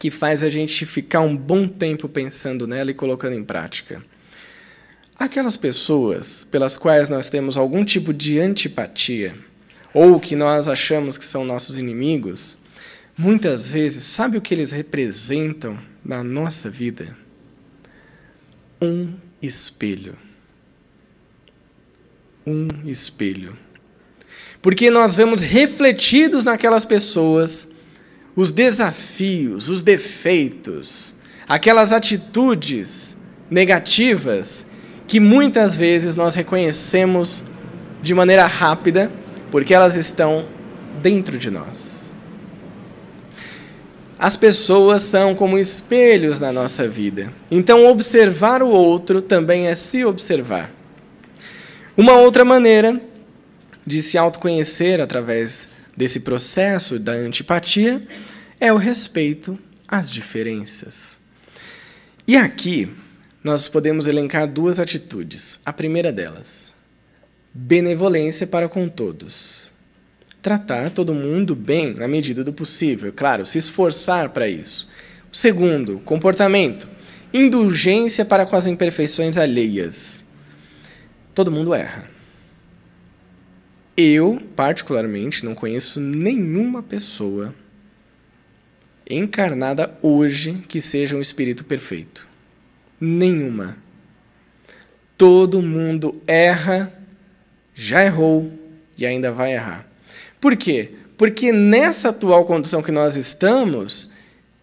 que 0.00 0.10
faz 0.10 0.42
a 0.42 0.48
gente 0.48 0.86
ficar 0.86 1.20
um 1.20 1.36
bom 1.36 1.68
tempo 1.68 2.08
pensando 2.08 2.66
nela 2.66 2.90
e 2.90 2.94
colocando 2.94 3.34
em 3.34 3.44
prática. 3.44 4.02
Aquelas 5.14 5.58
pessoas 5.58 6.42
pelas 6.42 6.74
quais 6.74 7.10
nós 7.10 7.28
temos 7.28 7.58
algum 7.58 7.84
tipo 7.84 8.14
de 8.14 8.40
antipatia, 8.40 9.34
ou 9.92 10.18
que 10.18 10.34
nós 10.34 10.68
achamos 10.68 11.18
que 11.18 11.24
são 11.24 11.44
nossos 11.44 11.76
inimigos, 11.76 12.58
muitas 13.14 13.68
vezes, 13.68 14.02
sabe 14.04 14.38
o 14.38 14.40
que 14.40 14.54
eles 14.54 14.70
representam 14.70 15.78
na 16.02 16.24
nossa 16.24 16.70
vida? 16.70 17.14
Um 18.80 19.12
espelho. 19.42 20.16
Um 22.46 22.68
espelho. 22.86 23.54
Porque 24.62 24.90
nós 24.90 25.14
vemos 25.14 25.42
refletidos 25.42 26.42
naquelas 26.42 26.86
pessoas 26.86 27.68
os 28.34 28.52
desafios, 28.52 29.68
os 29.68 29.82
defeitos, 29.82 31.16
aquelas 31.48 31.92
atitudes 31.92 33.16
negativas 33.50 34.66
que 35.06 35.18
muitas 35.18 35.76
vezes 35.76 36.14
nós 36.14 36.34
reconhecemos 36.34 37.44
de 38.00 38.14
maneira 38.14 38.46
rápida, 38.46 39.10
porque 39.50 39.74
elas 39.74 39.96
estão 39.96 40.46
dentro 41.02 41.36
de 41.36 41.50
nós. 41.50 42.14
As 44.16 44.36
pessoas 44.36 45.02
são 45.02 45.34
como 45.34 45.58
espelhos 45.58 46.38
na 46.38 46.52
nossa 46.52 46.86
vida. 46.86 47.32
Então, 47.50 47.86
observar 47.86 48.62
o 48.62 48.68
outro 48.68 49.22
também 49.22 49.66
é 49.66 49.74
se 49.74 50.04
observar. 50.04 50.70
Uma 51.96 52.16
outra 52.18 52.44
maneira 52.44 53.00
de 53.86 54.02
se 54.02 54.18
autoconhecer 54.18 55.00
através 55.00 55.69
desse 56.00 56.20
processo 56.20 56.98
da 56.98 57.12
antipatia 57.12 58.02
é 58.58 58.72
o 58.72 58.78
respeito 58.78 59.58
às 59.86 60.10
diferenças. 60.10 61.20
E 62.26 62.38
aqui 62.38 62.88
nós 63.44 63.68
podemos 63.68 64.06
elencar 64.06 64.50
duas 64.50 64.80
atitudes. 64.80 65.60
A 65.62 65.74
primeira 65.74 66.10
delas, 66.10 66.72
benevolência 67.52 68.46
para 68.46 68.66
com 68.66 68.88
todos. 68.88 69.68
Tratar 70.40 70.90
todo 70.90 71.12
mundo 71.12 71.54
bem 71.54 71.92
na 71.92 72.08
medida 72.08 72.42
do 72.42 72.52
possível, 72.54 73.12
claro, 73.12 73.44
se 73.44 73.58
esforçar 73.58 74.30
para 74.30 74.48
isso. 74.48 74.88
O 75.30 75.36
segundo, 75.36 75.98
comportamento, 75.98 76.88
indulgência 77.30 78.24
para 78.24 78.46
com 78.46 78.56
as 78.56 78.66
imperfeições 78.66 79.36
alheias. 79.36 80.24
Todo 81.34 81.52
mundo 81.52 81.74
erra. 81.74 82.09
Eu, 84.02 84.40
particularmente, 84.56 85.44
não 85.44 85.54
conheço 85.54 86.00
nenhuma 86.00 86.82
pessoa 86.82 87.54
encarnada 89.06 89.92
hoje 90.00 90.64
que 90.66 90.80
seja 90.80 91.14
um 91.14 91.20
espírito 91.20 91.64
perfeito. 91.64 92.26
Nenhuma. 92.98 93.76
Todo 95.18 95.60
mundo 95.60 96.18
erra, 96.26 96.90
já 97.74 98.02
errou 98.02 98.50
e 98.96 99.04
ainda 99.04 99.30
vai 99.30 99.52
errar. 99.52 99.86
Por 100.40 100.56
quê? 100.56 100.92
Porque 101.18 101.52
nessa 101.52 102.08
atual 102.08 102.46
condição 102.46 102.82
que 102.82 102.90
nós 102.90 103.16
estamos, 103.16 104.10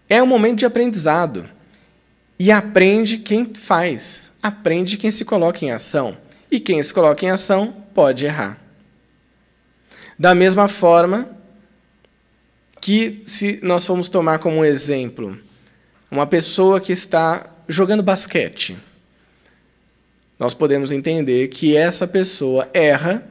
é 0.09 0.21
um 0.23 0.25
momento 0.25 0.57
de 0.57 0.65
aprendizado. 0.65 1.47
E 2.39 2.51
aprende 2.51 3.19
quem 3.19 3.51
faz, 3.53 4.31
aprende 4.41 4.97
quem 4.97 5.11
se 5.11 5.23
coloca 5.23 5.63
em 5.63 5.69
ação. 5.69 6.17
E 6.49 6.59
quem 6.59 6.81
se 6.81 6.91
coloca 6.91 7.23
em 7.23 7.29
ação 7.29 7.83
pode 7.93 8.25
errar. 8.25 8.66
Da 10.17 10.33
mesma 10.33 10.67
forma 10.67 11.29
que, 12.81 13.21
se 13.25 13.59
nós 13.61 13.85
formos 13.85 14.09
tomar 14.09 14.39
como 14.39 14.65
exemplo 14.65 15.37
uma 16.09 16.25
pessoa 16.25 16.79
que 16.79 16.91
está 16.91 17.53
jogando 17.67 18.01
basquete, 18.01 18.77
nós 20.39 20.53
podemos 20.53 20.91
entender 20.91 21.47
que 21.49 21.75
essa 21.75 22.07
pessoa 22.07 22.69
erra 22.73 23.27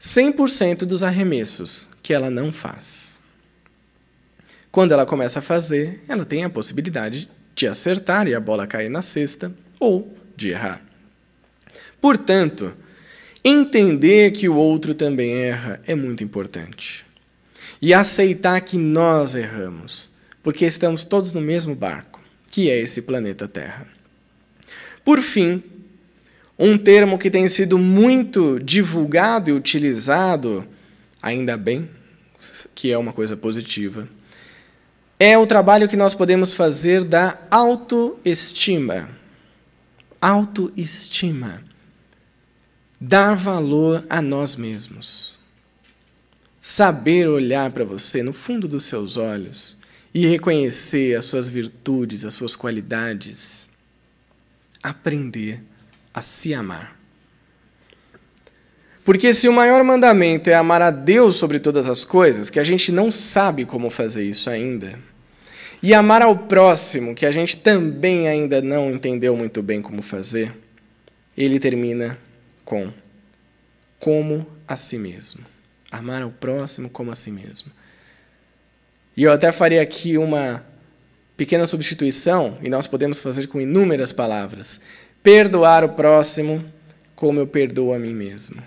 100% 0.00 0.84
dos 0.84 1.02
arremessos 1.02 1.88
que 2.02 2.12
ela 2.12 2.30
não 2.30 2.52
faz. 2.52 3.20
Quando 4.70 4.92
ela 4.92 5.06
começa 5.06 5.38
a 5.38 5.42
fazer, 5.42 6.02
ela 6.08 6.24
tem 6.24 6.44
a 6.44 6.50
possibilidade 6.50 7.28
de 7.54 7.66
acertar 7.66 8.26
e 8.26 8.34
a 8.34 8.40
bola 8.40 8.66
cair 8.66 8.88
na 8.88 9.02
cesta 9.02 9.54
ou 9.78 10.16
de 10.36 10.48
errar. 10.48 10.82
Portanto, 12.00 12.74
Entender 13.46 14.30
que 14.30 14.48
o 14.48 14.56
outro 14.56 14.94
também 14.94 15.34
erra 15.34 15.78
é 15.86 15.94
muito 15.94 16.24
importante. 16.24 17.04
E 17.80 17.92
aceitar 17.92 18.58
que 18.62 18.78
nós 18.78 19.34
erramos, 19.34 20.10
porque 20.42 20.64
estamos 20.64 21.04
todos 21.04 21.34
no 21.34 21.42
mesmo 21.42 21.74
barco, 21.74 22.22
que 22.50 22.70
é 22.70 22.78
esse 22.78 23.02
planeta 23.02 23.46
Terra. 23.46 23.86
Por 25.04 25.20
fim, 25.20 25.62
um 26.58 26.78
termo 26.78 27.18
que 27.18 27.30
tem 27.30 27.46
sido 27.46 27.76
muito 27.76 28.58
divulgado 28.60 29.50
e 29.50 29.52
utilizado, 29.52 30.66
ainda 31.20 31.54
bem, 31.54 31.90
que 32.74 32.90
é 32.90 32.96
uma 32.96 33.12
coisa 33.12 33.36
positiva, 33.36 34.08
é 35.18 35.36
o 35.36 35.46
trabalho 35.46 35.86
que 35.86 35.98
nós 35.98 36.14
podemos 36.14 36.54
fazer 36.54 37.04
da 37.04 37.36
autoestima. 37.50 39.10
Autoestima 40.18 41.73
dar 43.06 43.34
valor 43.34 44.04
a 44.08 44.22
nós 44.22 44.56
mesmos. 44.56 45.38
Saber 46.60 47.28
olhar 47.28 47.70
para 47.70 47.84
você 47.84 48.22
no 48.22 48.32
fundo 48.32 48.66
dos 48.66 48.84
seus 48.84 49.18
olhos 49.18 49.76
e 50.14 50.26
reconhecer 50.26 51.14
as 51.14 51.26
suas 51.26 51.48
virtudes, 51.48 52.24
as 52.24 52.32
suas 52.32 52.56
qualidades. 52.56 53.68
Aprender 54.82 55.62
a 56.14 56.22
se 56.22 56.54
amar. 56.54 56.98
Porque 59.04 59.34
se 59.34 59.48
o 59.48 59.52
maior 59.52 59.84
mandamento 59.84 60.48
é 60.48 60.54
amar 60.54 60.80
a 60.80 60.90
Deus 60.90 61.36
sobre 61.36 61.58
todas 61.58 61.86
as 61.86 62.06
coisas, 62.06 62.48
que 62.48 62.58
a 62.58 62.64
gente 62.64 62.90
não 62.90 63.12
sabe 63.12 63.66
como 63.66 63.90
fazer 63.90 64.24
isso 64.24 64.48
ainda, 64.48 64.98
e 65.82 65.92
amar 65.92 66.22
ao 66.22 66.34
próximo, 66.34 67.14
que 67.14 67.26
a 67.26 67.30
gente 67.30 67.58
também 67.58 68.26
ainda 68.26 68.62
não 68.62 68.90
entendeu 68.90 69.36
muito 69.36 69.62
bem 69.62 69.82
como 69.82 70.00
fazer, 70.00 70.56
ele 71.36 71.58
termina 71.58 72.18
com 72.64 72.92
como 73.98 74.46
a 74.66 74.76
si 74.76 74.98
mesmo. 74.98 75.44
Amar 75.90 76.22
ao 76.22 76.30
próximo 76.30 76.90
como 76.90 77.10
a 77.10 77.14
si 77.14 77.30
mesmo. 77.30 77.70
E 79.16 79.22
eu 79.22 79.32
até 79.32 79.52
faria 79.52 79.80
aqui 79.80 80.18
uma 80.18 80.64
pequena 81.36 81.66
substituição, 81.66 82.58
e 82.62 82.68
nós 82.68 82.86
podemos 82.86 83.20
fazer 83.20 83.46
com 83.46 83.60
inúmeras 83.60 84.12
palavras. 84.12 84.80
Perdoar 85.22 85.84
o 85.84 85.90
próximo 85.90 86.64
como 87.14 87.40
eu 87.40 87.46
perdoo 87.46 87.92
a 87.92 87.98
mim 87.98 88.14
mesmo. 88.14 88.62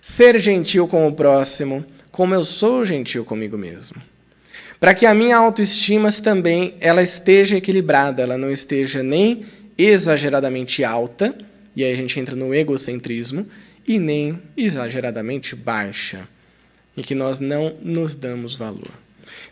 Ser 0.00 0.38
gentil 0.38 0.88
com 0.88 1.06
o 1.06 1.12
próximo 1.12 1.84
como 2.10 2.34
eu 2.34 2.44
sou 2.44 2.84
gentil 2.84 3.24
comigo 3.24 3.58
mesmo. 3.58 4.00
Para 4.78 4.94
que 4.94 5.06
a 5.06 5.14
minha 5.14 5.36
autoestima 5.36 6.10
também 6.12 6.74
ela 6.80 7.02
esteja 7.02 7.56
equilibrada, 7.56 8.22
ela 8.22 8.36
não 8.36 8.50
esteja 8.50 9.02
nem 9.02 9.46
exageradamente 9.76 10.84
alta, 10.84 11.36
e 11.76 11.84
aí 11.84 11.92
a 11.92 11.96
gente 11.96 12.18
entra 12.18 12.36
no 12.36 12.54
egocentrismo, 12.54 13.46
e 13.86 13.98
nem 13.98 14.40
exageradamente 14.56 15.54
baixa, 15.54 16.26
em 16.96 17.02
que 17.02 17.14
nós 17.14 17.38
não 17.38 17.76
nos 17.82 18.14
damos 18.14 18.54
valor. 18.54 18.90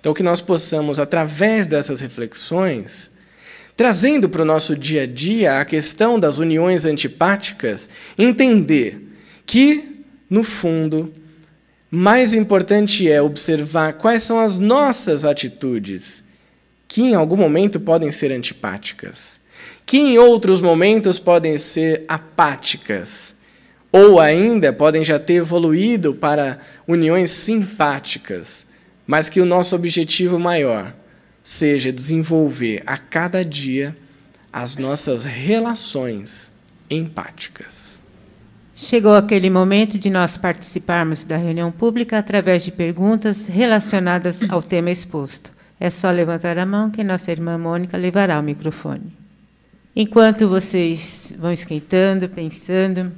Então, 0.00 0.14
que 0.14 0.22
nós 0.22 0.40
possamos, 0.40 0.98
através 0.98 1.66
dessas 1.66 2.00
reflexões, 2.00 3.10
trazendo 3.76 4.28
para 4.28 4.42
o 4.42 4.46
nosso 4.46 4.76
dia 4.76 5.02
a 5.02 5.06
dia 5.06 5.60
a 5.60 5.64
questão 5.64 6.18
das 6.18 6.38
uniões 6.38 6.84
antipáticas, 6.84 7.90
entender 8.16 9.00
que, 9.44 10.04
no 10.30 10.42
fundo, 10.42 11.12
mais 11.90 12.32
importante 12.32 13.10
é 13.10 13.20
observar 13.20 13.94
quais 13.94 14.22
são 14.22 14.38
as 14.38 14.58
nossas 14.58 15.24
atitudes 15.24 16.24
que 16.88 17.02
em 17.02 17.14
algum 17.14 17.36
momento 17.36 17.80
podem 17.80 18.10
ser 18.10 18.32
antipáticas 18.32 19.41
que 19.84 19.98
em 19.98 20.18
outros 20.18 20.60
momentos 20.60 21.18
podem 21.18 21.58
ser 21.58 22.04
apáticas, 22.08 23.34
ou 23.90 24.18
ainda 24.18 24.72
podem 24.72 25.04
já 25.04 25.18
ter 25.18 25.34
evoluído 25.34 26.14
para 26.14 26.58
uniões 26.88 27.30
simpáticas, 27.30 28.66
mas 29.06 29.28
que 29.28 29.40
o 29.40 29.46
nosso 29.46 29.76
objetivo 29.76 30.38
maior 30.38 30.94
seja 31.44 31.92
desenvolver 31.92 32.82
a 32.86 32.96
cada 32.96 33.44
dia 33.44 33.96
as 34.52 34.76
nossas 34.76 35.24
relações 35.24 36.52
empáticas. 36.88 38.00
Chegou 38.74 39.14
aquele 39.14 39.48
momento 39.48 39.98
de 39.98 40.10
nós 40.10 40.36
participarmos 40.36 41.24
da 41.24 41.36
reunião 41.36 41.70
pública 41.70 42.18
através 42.18 42.64
de 42.64 42.72
perguntas 42.72 43.46
relacionadas 43.46 44.40
ao 44.48 44.62
tema 44.62 44.90
exposto. 44.90 45.52
É 45.78 45.90
só 45.90 46.10
levantar 46.10 46.58
a 46.58 46.66
mão 46.66 46.90
que 46.90 47.04
nossa 47.04 47.30
irmã 47.30 47.56
Mônica 47.58 47.96
levará 47.96 48.38
o 48.38 48.42
microfone. 48.42 49.21
Enquanto 49.94 50.48
vocês 50.48 51.34
vão 51.38 51.52
esquentando, 51.52 52.28
pensando. 52.28 53.12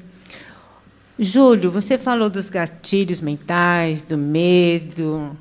Júlio, 1.16 1.70
você 1.70 1.96
falou 1.96 2.28
dos 2.28 2.50
gatilhos 2.50 3.20
mentais, 3.20 4.02
do 4.02 4.18
medo, 4.18 5.38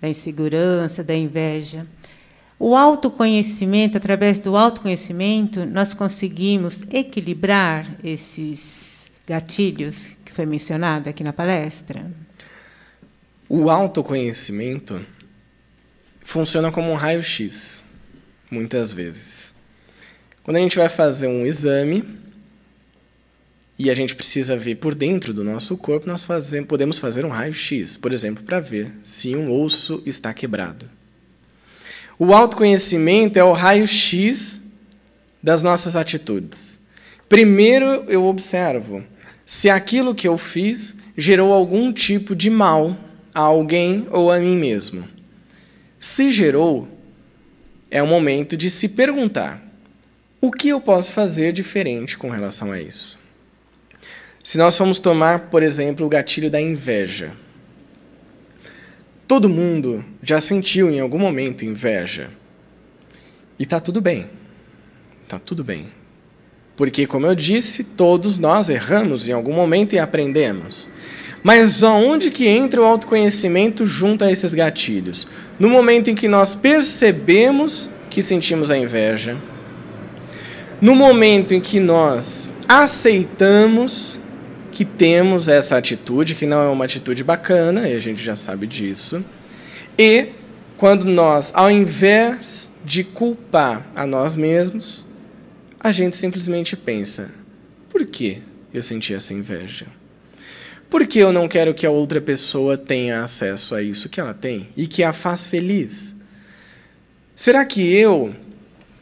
da 0.00 0.08
insegurança, 0.08 1.04
da 1.04 1.14
inveja. 1.14 1.86
O 2.58 2.74
autoconhecimento, 2.74 3.98
através 3.98 4.38
do 4.38 4.56
autoconhecimento, 4.56 5.66
nós 5.66 5.92
conseguimos 5.92 6.84
equilibrar 6.90 7.94
esses 8.02 9.10
gatilhos 9.26 10.08
que 10.24 10.32
foi 10.32 10.46
mencionado 10.46 11.10
aqui 11.10 11.22
na 11.22 11.34
palestra? 11.34 12.10
O 13.46 13.68
autoconhecimento 13.68 15.04
funciona 16.24 16.72
como 16.72 16.90
um 16.90 16.94
raio-x, 16.94 17.84
muitas 18.50 18.90
vezes. 18.90 19.45
Quando 20.46 20.58
a 20.58 20.60
gente 20.60 20.76
vai 20.76 20.88
fazer 20.88 21.26
um 21.26 21.44
exame 21.44 22.04
e 23.76 23.90
a 23.90 23.94
gente 23.96 24.14
precisa 24.14 24.56
ver 24.56 24.76
por 24.76 24.94
dentro 24.94 25.34
do 25.34 25.42
nosso 25.42 25.76
corpo, 25.76 26.06
nós 26.06 26.24
fazemos, 26.24 26.68
podemos 26.68 27.00
fazer 27.00 27.24
um 27.24 27.28
raio-x, 27.28 27.96
por 27.96 28.12
exemplo, 28.12 28.44
para 28.44 28.60
ver 28.60 28.92
se 29.02 29.34
um 29.34 29.50
osso 29.50 30.00
está 30.06 30.32
quebrado. 30.32 30.88
O 32.16 32.32
autoconhecimento 32.32 33.40
é 33.40 33.42
o 33.42 33.50
raio-x 33.50 34.60
das 35.42 35.64
nossas 35.64 35.96
atitudes. 35.96 36.78
Primeiro 37.28 38.04
eu 38.06 38.24
observo 38.24 39.02
se 39.44 39.68
aquilo 39.68 40.14
que 40.14 40.28
eu 40.28 40.38
fiz 40.38 40.96
gerou 41.18 41.52
algum 41.52 41.92
tipo 41.92 42.36
de 42.36 42.50
mal 42.50 42.96
a 43.34 43.40
alguém 43.40 44.06
ou 44.12 44.30
a 44.30 44.38
mim 44.38 44.56
mesmo. 44.56 45.08
Se 45.98 46.30
gerou, 46.30 46.86
é 47.90 48.00
o 48.00 48.06
momento 48.06 48.56
de 48.56 48.70
se 48.70 48.88
perguntar: 48.88 49.65
o 50.46 50.50
que 50.50 50.68
eu 50.68 50.80
posso 50.80 51.12
fazer 51.12 51.52
diferente 51.52 52.16
com 52.16 52.30
relação 52.30 52.70
a 52.70 52.80
isso? 52.80 53.18
Se 54.44 54.56
nós 54.56 54.76
formos 54.78 55.00
tomar, 55.00 55.50
por 55.50 55.60
exemplo, 55.60 56.06
o 56.06 56.08
gatilho 56.08 56.48
da 56.48 56.60
inveja. 56.60 57.32
Todo 59.26 59.48
mundo 59.48 60.04
já 60.22 60.40
sentiu 60.40 60.88
em 60.88 61.00
algum 61.00 61.18
momento 61.18 61.64
inveja. 61.64 62.30
E 63.58 63.64
está 63.64 63.80
tudo 63.80 64.00
bem. 64.00 64.30
Está 65.24 65.36
tudo 65.36 65.64
bem. 65.64 65.88
Porque, 66.76 67.08
como 67.08 67.26
eu 67.26 67.34
disse, 67.34 67.82
todos 67.82 68.38
nós 68.38 68.68
erramos 68.68 69.26
em 69.26 69.32
algum 69.32 69.52
momento 69.52 69.94
e 69.94 69.98
aprendemos. 69.98 70.88
Mas 71.42 71.82
aonde 71.82 72.30
que 72.30 72.46
entra 72.46 72.80
o 72.80 72.84
autoconhecimento 72.84 73.84
junto 73.84 74.24
a 74.24 74.30
esses 74.30 74.54
gatilhos? 74.54 75.26
No 75.58 75.68
momento 75.68 76.08
em 76.08 76.14
que 76.14 76.28
nós 76.28 76.54
percebemos 76.54 77.90
que 78.08 78.22
sentimos 78.22 78.70
a 78.70 78.78
inveja, 78.78 79.36
no 80.80 80.94
momento 80.94 81.54
em 81.54 81.60
que 81.60 81.80
nós 81.80 82.50
aceitamos 82.68 84.20
que 84.70 84.84
temos 84.84 85.48
essa 85.48 85.76
atitude, 85.76 86.34
que 86.34 86.44
não 86.44 86.62
é 86.62 86.68
uma 86.68 86.84
atitude 86.84 87.24
bacana, 87.24 87.88
e 87.88 87.96
a 87.96 87.98
gente 87.98 88.22
já 88.22 88.36
sabe 88.36 88.66
disso, 88.66 89.24
e 89.98 90.32
quando 90.76 91.06
nós, 91.06 91.50
ao 91.54 91.70
invés 91.70 92.70
de 92.84 93.02
culpar 93.02 93.86
a 93.96 94.06
nós 94.06 94.36
mesmos, 94.36 95.06
a 95.80 95.90
gente 95.92 96.14
simplesmente 96.14 96.76
pensa: 96.76 97.30
por 97.88 98.04
que 98.04 98.42
eu 98.74 98.82
senti 98.82 99.14
essa 99.14 99.32
inveja? 99.32 99.86
Por 100.90 101.06
que 101.06 101.18
eu 101.18 101.32
não 101.32 101.48
quero 101.48 101.74
que 101.74 101.86
a 101.86 101.90
outra 101.90 102.20
pessoa 102.20 102.76
tenha 102.76 103.24
acesso 103.24 103.74
a 103.74 103.82
isso 103.82 104.08
que 104.08 104.20
ela 104.20 104.34
tem 104.34 104.68
e 104.76 104.86
que 104.86 105.02
a 105.02 105.12
faz 105.12 105.46
feliz? 105.46 106.14
Será 107.34 107.64
que 107.64 107.94
eu 107.94 108.34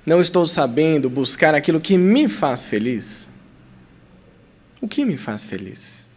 não 0.04 0.20
estou 0.20 0.46
sabendo 0.46 1.08
buscar 1.08 1.54
aquilo 1.54 1.80
que 1.80 1.96
me 1.96 2.28
faz 2.28 2.64
feliz? 2.64 3.28
O 4.80 4.88
que 4.88 5.04
me 5.04 5.16
faz 5.16 5.44
feliz? 5.44 6.08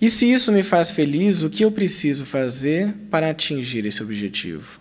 E 0.00 0.08
se 0.08 0.30
isso 0.30 0.50
me 0.50 0.62
faz 0.62 0.90
feliz, 0.90 1.42
o 1.42 1.50
que 1.50 1.64
eu 1.64 1.70
preciso 1.70 2.26
fazer 2.26 2.92
para 3.10 3.30
atingir 3.30 3.86
esse 3.86 4.02
objetivo? 4.02 4.80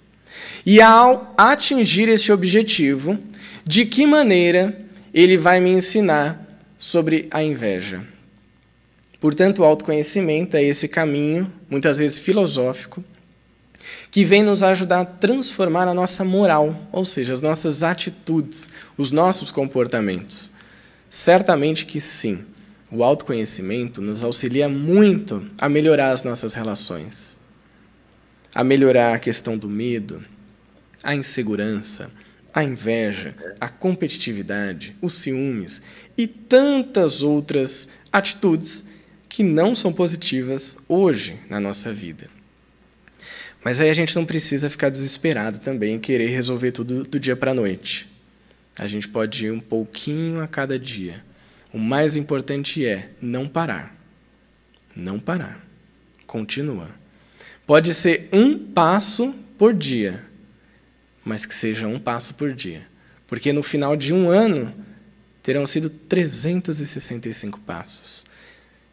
E 0.65 0.82
ao 0.82 1.34
atingir 1.38 2.10
esse 2.10 2.32
objetivo, 2.32 3.19
de 3.65 3.86
que 3.86 4.06
maneira 4.06 4.80
ele 5.13 5.38
vai 5.38 5.60
me 5.60 5.69
ensinar 5.69 6.60
sobre 6.80 7.28
a 7.32 7.43
inveja? 7.43 8.02
Portanto, 9.19 9.60
o 9.60 9.63
autoconhecimento 9.63 10.58
é 10.58 10.63
esse 10.63 10.88
caminho, 10.88 11.52
muitas 11.69 12.00
vezes 12.00 12.17
filosófico, 12.17 13.04
que 14.10 14.26
vem 14.26 14.44
nos 14.44 14.63
ajudar 14.63 15.02
a 15.02 15.06
transformar 15.06 15.88
a 15.88 15.94
nossa 15.94 16.24
moral, 16.24 16.88
ou 16.91 17.06
seja, 17.06 17.34
as 17.34 17.41
nossas 17.41 17.84
atitudes, 17.84 18.70
os 18.98 19.12
nossos 19.12 19.52
comportamentos. 19.52 20.52
Certamente 21.10 21.86
que 21.86 22.00
sim. 22.00 22.46
o 22.91 23.04
autoconhecimento 23.04 24.02
nos 24.02 24.24
auxilia 24.24 24.67
muito 24.67 25.46
a 25.58 25.70
melhorar 25.70 26.12
as 26.12 26.24
nossas 26.24 26.54
relações, 26.54 27.39
a 28.54 28.63
melhorar 28.63 29.15
a 29.15 29.20
questão 29.20 29.58
do 29.58 29.70
medo, 29.70 30.22
a 31.02 31.15
insegurança, 31.15 32.12
a 32.54 32.63
inveja, 32.63 33.36
a 33.60 33.70
competitividade, 33.70 34.96
os 35.02 35.13
ciúmes 35.13 35.82
e 36.17 36.28
tantas 36.28 37.24
outras 37.24 37.88
atitudes 38.12 38.84
que 39.30 39.44
não 39.44 39.74
são 39.74 39.94
positivas 39.94 40.78
hoje 40.88 41.39
na 41.50 41.60
nossa 41.60 41.94
vida. 41.94 42.30
Mas 43.63 43.80
aí 43.80 43.89
a 43.89 43.93
gente 43.93 44.15
não 44.15 44.26
precisa 44.26 44.69
ficar 44.69 44.89
desesperado 44.89 45.60
também 45.60 45.95
e 45.95 46.00
querer 46.00 46.28
resolver 46.28 46.71
tudo 46.71 47.04
do 47.04 47.19
dia 47.19 47.36
para 47.36 47.52
a 47.52 47.54
noite. 47.54 48.10
A 48.78 48.88
gente 48.88 49.08
pode 49.08 49.45
ir 49.45 49.52
um 49.52 49.60
pouquinho 49.60 50.41
a 50.41 50.47
cada 50.47 50.80
dia. 50.80 51.24
O 51.71 51.78
mais 51.78 52.17
importante 52.17 52.86
é 52.86 53.10
não 53.21 53.47
parar. 53.47 53.95
Não 54.95 55.19
parar. 55.19 55.65
Continua. 56.26 56.89
Pode 57.67 57.93
ser 57.93 58.28
um 58.34 58.58
passo 58.58 59.34
por 59.58 59.74
dia, 59.74 60.26
mas 61.24 61.45
que 61.45 61.54
seja 61.54 61.88
um 61.88 62.00
passo 62.00 62.34
por 62.34 62.52
dia. 62.52 62.88
Porque 63.28 63.54
no 63.54 63.62
final 63.62 63.95
de 63.95 64.13
um 64.13 64.30
ano 64.30 64.74
terão 65.43 65.65
sido 65.67 65.89
365 65.89 67.60
passos. 67.60 68.26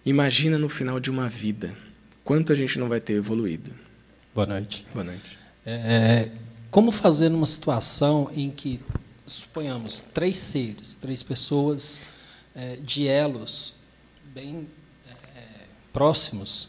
Imagina 0.04 0.58
no 0.58 0.68
final 0.68 1.00
de 1.00 1.10
uma 1.10 1.28
vida 1.28 1.74
quanto 2.22 2.52
a 2.52 2.56
gente 2.56 2.78
não 2.78 2.88
vai 2.88 3.00
ter 3.00 3.14
evoluído. 3.14 3.87
Boa 4.34 4.46
noite. 4.46 4.86
Boa 4.92 5.04
noite. 5.04 5.38
É, 5.64 6.28
como 6.70 6.92
fazer 6.92 7.28
numa 7.28 7.46
situação 7.46 8.30
em 8.34 8.50
que, 8.50 8.80
suponhamos, 9.26 10.02
três 10.02 10.36
seres, 10.36 10.96
três 10.96 11.22
pessoas 11.22 12.00
é, 12.54 12.76
de 12.76 13.06
elos 13.06 13.74
bem 14.26 14.68
é, 15.34 15.42
próximos, 15.92 16.68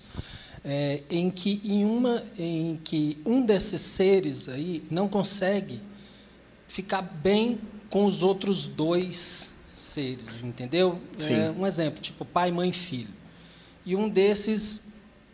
é, 0.63 1.03
em 1.09 1.29
que 1.29 1.61
em 1.63 1.85
uma 1.85 2.23
em 2.37 2.79
que 2.83 3.17
um 3.25 3.45
desses 3.45 3.81
seres 3.81 4.49
aí 4.49 4.83
não 4.89 5.07
consegue 5.07 5.81
ficar 6.67 7.01
bem 7.01 7.59
com 7.89 8.05
os 8.05 8.23
outros 8.23 8.67
dois 8.67 9.51
seres, 9.75 10.43
entendeu? 10.43 11.01
É, 11.29 11.51
um 11.51 11.67
exemplo, 11.67 12.01
tipo 12.01 12.23
pai, 12.25 12.51
mãe, 12.51 12.71
filho. 12.71 13.13
E 13.85 13.95
um 13.95 14.07
desses 14.07 14.88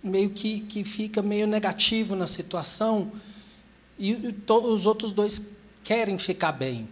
meio 0.05 0.29
que, 0.29 0.61
que 0.61 0.83
fica 0.83 1.21
meio 1.21 1.47
negativo 1.47 2.15
na 2.15 2.27
situação 2.27 3.11
e, 3.97 4.11
e 4.11 4.31
to, 4.31 4.55
os 4.73 4.85
outros 4.85 5.11
dois 5.11 5.53
querem 5.83 6.17
ficar 6.17 6.51
bem. 6.51 6.87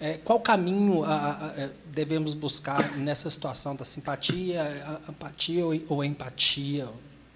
É, 0.00 0.18
qual 0.18 0.40
caminho 0.40 1.04
a, 1.04 1.14
a, 1.14 1.46
a, 1.46 1.68
devemos 1.92 2.34
buscar 2.34 2.96
nessa 2.96 3.30
situação 3.30 3.74
da 3.74 3.84
simpatia, 3.84 4.62
apatia 5.06 5.64
ou, 5.64 5.74
ou 5.88 6.04
empatia? 6.04 6.86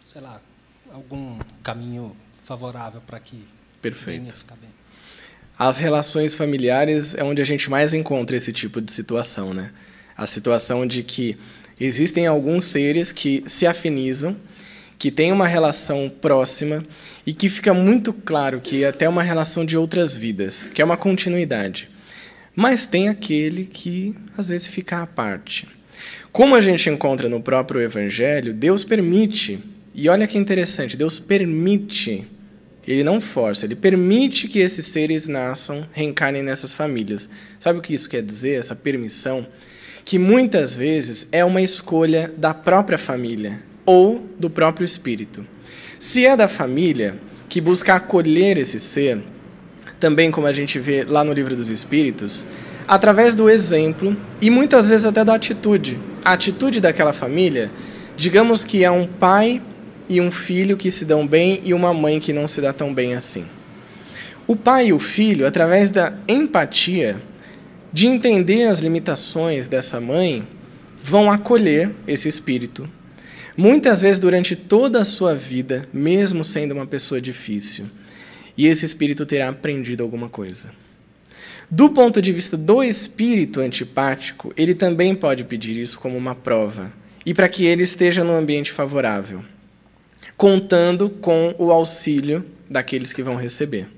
Sei 0.02 0.20
lá, 0.20 0.40
algum 0.92 1.38
caminho 1.62 2.14
favorável 2.42 3.00
para 3.06 3.20
que 3.20 3.44
Perfeito. 3.80 4.20
venha 4.20 4.32
ficar 4.32 4.56
bem. 4.56 4.70
As 5.58 5.76
relações 5.76 6.34
familiares 6.34 7.14
é 7.14 7.24
onde 7.24 7.42
a 7.42 7.44
gente 7.44 7.68
mais 7.68 7.94
encontra 7.94 8.36
esse 8.36 8.52
tipo 8.52 8.80
de 8.80 8.92
situação, 8.92 9.52
né? 9.52 9.72
A 10.16 10.26
situação 10.26 10.86
de 10.86 11.02
que 11.02 11.38
existem 11.80 12.26
alguns 12.26 12.66
seres 12.66 13.12
que 13.12 13.42
se 13.46 13.66
afinizam, 13.66 14.36
que 14.98 15.12
têm 15.12 15.30
uma 15.30 15.46
relação 15.46 16.10
próxima 16.20 16.84
e 17.24 17.32
que 17.32 17.48
fica 17.48 17.72
muito 17.72 18.12
claro 18.12 18.60
que 18.60 18.82
é 18.82 18.88
até 18.88 19.08
uma 19.08 19.22
relação 19.22 19.64
de 19.64 19.76
outras 19.76 20.16
vidas, 20.16 20.68
que 20.74 20.82
é 20.82 20.84
uma 20.84 20.96
continuidade. 20.96 21.88
Mas 22.54 22.84
tem 22.84 23.08
aquele 23.08 23.64
que 23.64 24.14
às 24.36 24.48
vezes 24.48 24.66
fica 24.66 25.00
à 25.00 25.06
parte. 25.06 25.68
Como 26.32 26.56
a 26.56 26.60
gente 26.60 26.90
encontra 26.90 27.28
no 27.28 27.40
próprio 27.40 27.80
Evangelho, 27.80 28.52
Deus 28.52 28.82
permite, 28.82 29.60
e 29.94 30.08
olha 30.08 30.26
que 30.26 30.36
interessante, 30.36 30.96
Deus 30.96 31.20
permite, 31.20 32.26
Ele 32.86 33.04
não 33.04 33.20
força, 33.20 33.64
Ele 33.64 33.76
permite 33.76 34.48
que 34.48 34.58
esses 34.58 34.86
seres 34.86 35.28
nasçam, 35.28 35.86
reencarnem 35.92 36.42
nessas 36.42 36.72
famílias. 36.72 37.30
Sabe 37.60 37.78
o 37.78 37.82
que 37.82 37.94
isso 37.94 38.10
quer 38.10 38.22
dizer, 38.22 38.58
essa 38.58 38.74
permissão? 38.74 39.46
Que 40.04 40.18
muitas 40.18 40.74
vezes 40.74 41.28
é 41.30 41.44
uma 41.44 41.62
escolha 41.62 42.32
da 42.36 42.52
própria 42.52 42.98
família 42.98 43.67
ou 43.88 44.22
do 44.38 44.50
próprio 44.50 44.84
espírito. 44.84 45.46
Se 45.98 46.26
é 46.26 46.36
da 46.36 46.46
família 46.46 47.18
que 47.48 47.58
busca 47.58 47.94
acolher 47.94 48.58
esse 48.58 48.78
ser, 48.78 49.22
também 49.98 50.30
como 50.30 50.46
a 50.46 50.52
gente 50.52 50.78
vê 50.78 51.06
lá 51.08 51.24
no 51.24 51.32
livro 51.32 51.56
dos 51.56 51.70
Espíritos, 51.70 52.46
através 52.86 53.34
do 53.34 53.48
exemplo 53.48 54.14
e 54.42 54.50
muitas 54.50 54.86
vezes 54.86 55.06
até 55.06 55.24
da 55.24 55.34
atitude. 55.34 55.98
A 56.22 56.34
atitude 56.34 56.82
daquela 56.82 57.14
família, 57.14 57.70
digamos 58.14 58.62
que 58.62 58.84
é 58.84 58.90
um 58.90 59.06
pai 59.06 59.62
e 60.06 60.20
um 60.20 60.30
filho 60.30 60.76
que 60.76 60.90
se 60.90 61.06
dão 61.06 61.26
bem 61.26 61.62
e 61.64 61.72
uma 61.72 61.94
mãe 61.94 62.20
que 62.20 62.30
não 62.30 62.46
se 62.46 62.60
dá 62.60 62.74
tão 62.74 62.92
bem 62.92 63.14
assim. 63.14 63.46
O 64.46 64.54
pai 64.54 64.88
e 64.88 64.92
o 64.92 64.98
filho, 64.98 65.46
através 65.46 65.88
da 65.88 66.12
empatia, 66.28 67.22
de 67.90 68.06
entender 68.06 68.64
as 68.64 68.80
limitações 68.80 69.66
dessa 69.66 69.98
mãe, 69.98 70.46
vão 71.02 71.32
acolher 71.32 71.90
esse 72.06 72.28
espírito. 72.28 72.86
Muitas 73.58 74.00
vezes 74.00 74.20
durante 74.20 74.54
toda 74.54 75.00
a 75.00 75.04
sua 75.04 75.34
vida, 75.34 75.84
mesmo 75.92 76.44
sendo 76.44 76.70
uma 76.70 76.86
pessoa 76.86 77.20
difícil 77.20 77.86
e 78.56 78.68
esse 78.68 78.84
espírito 78.84 79.26
terá 79.26 79.48
aprendido 79.48 80.00
alguma 80.00 80.28
coisa. 80.28 80.70
Do 81.68 81.90
ponto 81.90 82.22
de 82.22 82.32
vista 82.32 82.56
do 82.56 82.84
espírito 82.84 83.58
antipático, 83.58 84.54
ele 84.56 84.76
também 84.76 85.12
pode 85.12 85.42
pedir 85.42 85.76
isso 85.76 85.98
como 85.98 86.16
uma 86.16 86.36
prova, 86.36 86.92
e 87.26 87.34
para 87.34 87.48
que 87.48 87.66
ele 87.66 87.82
esteja 87.82 88.22
num 88.22 88.36
ambiente 88.36 88.70
favorável, 88.70 89.44
contando 90.36 91.10
com 91.10 91.52
o 91.58 91.72
auxílio 91.72 92.46
daqueles 92.70 93.12
que 93.12 93.24
vão 93.24 93.34
receber. 93.34 93.88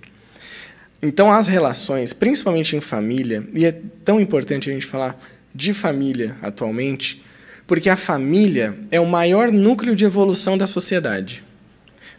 Então, 1.02 1.30
as 1.30 1.46
relações, 1.48 2.14
principalmente 2.14 2.74
em 2.74 2.80
família, 2.80 3.46
e 3.52 3.66
é 3.66 3.78
tão 4.02 4.18
importante 4.18 4.70
a 4.70 4.72
gente 4.72 4.86
falar 4.86 5.22
de 5.54 5.74
família 5.74 6.34
atualmente, 6.40 7.22
porque 7.70 7.88
a 7.88 7.96
família 7.96 8.76
é 8.90 8.98
o 8.98 9.06
maior 9.06 9.52
núcleo 9.52 9.94
de 9.94 10.04
evolução 10.04 10.58
da 10.58 10.66
sociedade. 10.66 11.44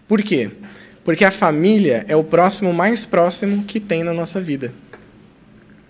Por 0.07 0.21
quê? 0.21 0.49
Porque 1.03 1.25
a 1.25 1.29
família 1.29 2.05
é 2.07 2.15
o 2.15 2.23
próximo 2.23 2.73
mais 2.73 3.05
próximo 3.05 3.65
que 3.65 3.77
tem 3.77 4.01
na 4.01 4.13
nossa 4.13 4.39
vida. 4.39 4.73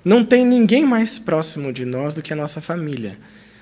Não 0.03 0.25
tem 0.25 0.43
ninguém 0.43 0.83
mais 0.83 1.19
próximo 1.19 1.71
de 1.71 1.85
nós 1.85 2.15
do 2.15 2.23
que 2.23 2.33
a 2.33 2.35
nossa 2.35 2.59
família, 2.59 3.19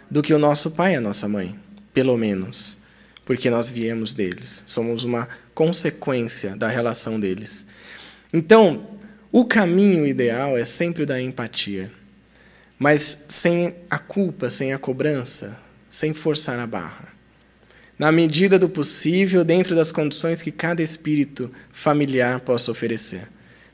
do 0.10 0.22
que 0.22 0.34
o 0.34 0.40
nosso 0.40 0.72
pai 0.72 0.94
e 0.94 0.96
a 0.96 1.02
nossa 1.02 1.28
mãe, 1.28 1.60
pelo 1.94 2.16
menos, 2.16 2.78
porque 3.26 3.50
nós 3.50 3.70
viemos 3.70 4.14
deles. 4.14 4.64
Somos 4.66 5.04
uma 5.04 5.28
consequência 5.54 6.56
da 6.56 6.70
relação 6.70 7.20
deles. 7.20 7.66
Então, 8.32 8.88
o 9.34 9.44
caminho 9.44 10.08
ideal 10.08 10.58
é 10.58 10.64
sempre 10.64 11.04
o 11.04 11.06
da 11.06 11.22
empatia, 11.22 11.92
mas 12.80 13.26
sem 13.28 13.76
a 13.90 14.00
culpa, 14.00 14.50
sem 14.50 14.72
a 14.72 14.80
cobrança, 14.80 15.68
sem 15.90 16.14
forçar 16.14 16.60
a 16.60 16.68
barra 16.68 17.20
na 18.00 18.14
medida 18.14 18.58
do 18.58 18.70
possível, 18.70 19.44
dentro 19.44 19.76
das 19.76 19.92
condições 19.92 20.42
que 20.42 20.54
cada 20.54 20.82
espírito 20.82 21.52
familiar 21.70 22.40
possa 22.40 22.72
oferecer. 22.72 23.28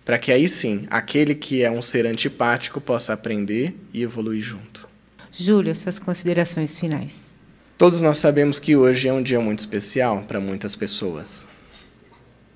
Para 0.03 0.17
que 0.17 0.31
aí 0.31 0.49
sim, 0.49 0.87
aquele 0.89 1.35
que 1.35 1.63
é 1.63 1.69
um 1.69 1.81
ser 1.81 2.07
antipático 2.07 2.81
possa 2.81 3.13
aprender 3.13 3.75
e 3.93 4.01
evoluir 4.01 4.41
junto. 4.41 4.89
Júlia, 5.31 5.75
suas 5.75 5.99
considerações 5.99 6.79
finais. 6.79 7.35
Todos 7.77 8.01
nós 8.01 8.17
sabemos 8.17 8.57
que 8.57 8.75
hoje 8.75 9.07
é 9.07 9.13
um 9.13 9.21
dia 9.21 9.39
muito 9.39 9.59
especial 9.59 10.23
para 10.23 10.39
muitas 10.39 10.75
pessoas, 10.75 11.47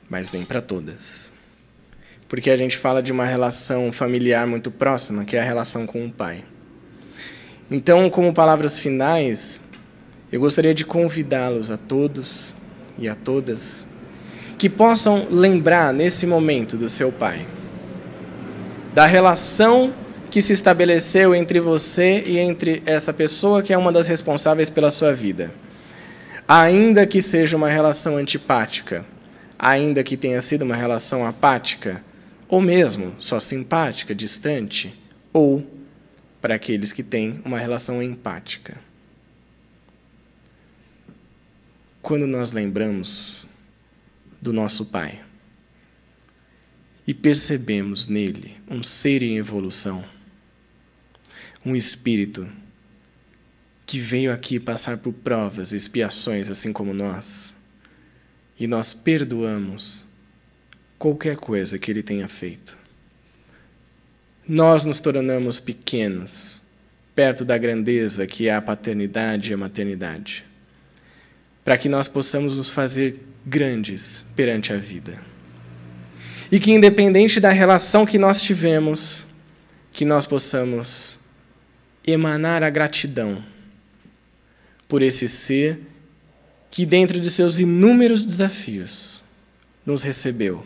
mas 0.09 0.31
nem 0.31 0.43
para 0.43 0.61
todas. 0.61 1.31
Porque 2.27 2.49
a 2.49 2.57
gente 2.57 2.77
fala 2.77 3.03
de 3.03 3.11
uma 3.11 3.25
relação 3.25 3.91
familiar 3.91 4.47
muito 4.47 4.71
próxima, 4.71 5.23
que 5.23 5.35
é 5.35 5.39
a 5.39 5.43
relação 5.43 5.85
com 5.85 6.05
o 6.05 6.11
pai. 6.11 6.43
Então, 7.71 8.09
como 8.09 8.33
palavras 8.33 8.79
finais, 8.79 9.63
eu 10.31 10.39
gostaria 10.39 10.73
de 10.73 10.83
convidá-los 10.83 11.69
a 11.69 11.77
todos 11.77 12.53
e 12.97 13.07
a 13.07 13.13
todas 13.13 13.85
que 14.57 14.69
possam 14.69 15.27
lembrar 15.29 15.93
nesse 15.93 16.27
momento 16.27 16.75
do 16.75 16.89
seu 16.89 17.11
pai, 17.11 17.45
da 18.93 19.05
relação 19.05 19.93
que 20.29 20.41
se 20.41 20.51
estabeleceu 20.51 21.33
entre 21.33 21.59
você 21.59 22.23
e 22.25 22.37
entre 22.37 22.83
essa 22.85 23.13
pessoa 23.13 23.61
que 23.61 23.71
é 23.71 23.77
uma 23.77 23.91
das 23.91 24.05
responsáveis 24.05 24.69
pela 24.69 24.91
sua 24.91 25.13
vida. 25.13 25.53
Ainda 26.47 27.05
que 27.05 27.21
seja 27.21 27.55
uma 27.55 27.69
relação 27.69 28.17
antipática, 28.17 29.05
ainda 29.57 30.03
que 30.03 30.17
tenha 30.17 30.41
sido 30.41 30.63
uma 30.63 30.75
relação 30.75 31.25
apática, 31.25 32.03
ou 32.47 32.59
mesmo 32.59 33.13
só 33.19 33.39
simpática, 33.39 34.13
distante, 34.13 34.93
ou 35.31 35.63
para 36.41 36.55
aqueles 36.55 36.91
que 36.91 37.03
têm 37.03 37.41
uma 37.45 37.59
relação 37.59 38.01
empática. 38.01 38.79
quando 42.09 42.25
nós 42.25 42.51
lembramos 42.51 43.45
do 44.41 44.51
nosso 44.51 44.83
Pai 44.83 45.23
e 47.05 47.13
percebemos 47.13 48.07
nele 48.07 48.55
um 48.67 48.81
ser 48.81 49.21
em 49.21 49.37
evolução, 49.37 50.03
um 51.63 51.75
espírito 51.75 52.49
que 53.85 53.99
veio 53.99 54.33
aqui 54.33 54.59
passar 54.59 54.97
por 54.97 55.13
provas 55.13 55.71
e 55.71 55.75
expiações, 55.75 56.49
assim 56.49 56.73
como 56.73 56.95
nós, 56.95 57.53
e 58.59 58.65
nós 58.65 58.91
perdoamos 58.91 60.07
qualquer 60.97 61.37
coisa 61.37 61.77
que 61.77 61.91
ele 61.91 62.01
tenha 62.01 62.27
feito. 62.27 62.75
Nós 64.49 64.83
nos 64.83 64.99
tornamos 64.99 65.59
pequenos 65.59 66.59
perto 67.13 67.45
da 67.45 67.55
grandeza 67.55 68.25
que 68.25 68.47
é 68.47 68.55
a 68.55 68.59
paternidade 68.59 69.51
e 69.51 69.53
a 69.53 69.57
maternidade, 69.57 70.43
para 71.63 71.77
que 71.77 71.87
nós 71.87 72.07
possamos 72.07 72.57
nos 72.57 72.67
fazer 72.67 73.23
grandes 73.45 74.25
perante 74.35 74.73
a 74.73 74.77
vida. 74.77 75.21
E 76.51 76.59
que, 76.59 76.71
independente 76.71 77.39
da 77.39 77.51
relação 77.51 78.07
que 78.07 78.17
nós 78.17 78.41
tivemos, 78.41 79.27
que 79.91 80.03
nós 80.03 80.25
possamos 80.25 81.19
emanar 82.03 82.63
a 82.63 82.71
gratidão 82.71 83.43
por 84.87 85.03
esse 85.03 85.27
ser 85.27 85.79
que, 86.71 86.87
dentro 86.87 87.19
de 87.19 87.29
seus 87.29 87.59
inúmeros 87.59 88.25
desafios, 88.25 89.21
nos 89.85 90.01
recebeu, 90.01 90.65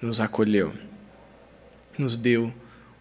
nos 0.00 0.22
acolheu, 0.22 0.72
nos 1.98 2.16
deu 2.16 2.52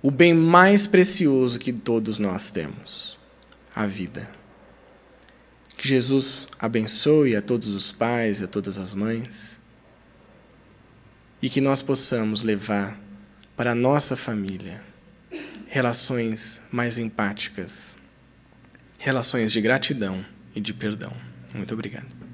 o 0.02 0.12
bem 0.12 0.34
mais 0.34 0.86
precioso 0.88 1.60
que 1.60 1.74
todos 1.74 2.20
nós 2.20 2.52
temos: 2.52 3.20
a 3.76 3.86
vida. 3.86 4.30
Que 5.78 5.88
Jesus 5.88 6.48
abençoe 6.58 7.36
a 7.36 7.42
todos 7.42 7.68
os 7.68 7.92
pais 7.92 8.40
e 8.40 8.46
a 8.46 8.48
todas 8.48 8.78
as 8.78 8.94
mães 8.94 9.60
e 11.46 11.50
que 11.50 11.62
nós 11.62 11.82
possamos 11.82 12.42
levar 12.42 13.00
para 13.56 13.72
a 13.72 13.76
nossa 13.76 14.18
família 14.18 14.82
relações 15.68 16.62
mais 16.72 16.98
empáticas, 16.98 17.98
relações 18.98 19.52
de 19.52 19.62
gratidão 19.62 20.26
e 20.56 20.60
de 20.60 20.74
perdão. 20.74 21.14
Muito 21.54 21.74
obrigado. 21.74 22.25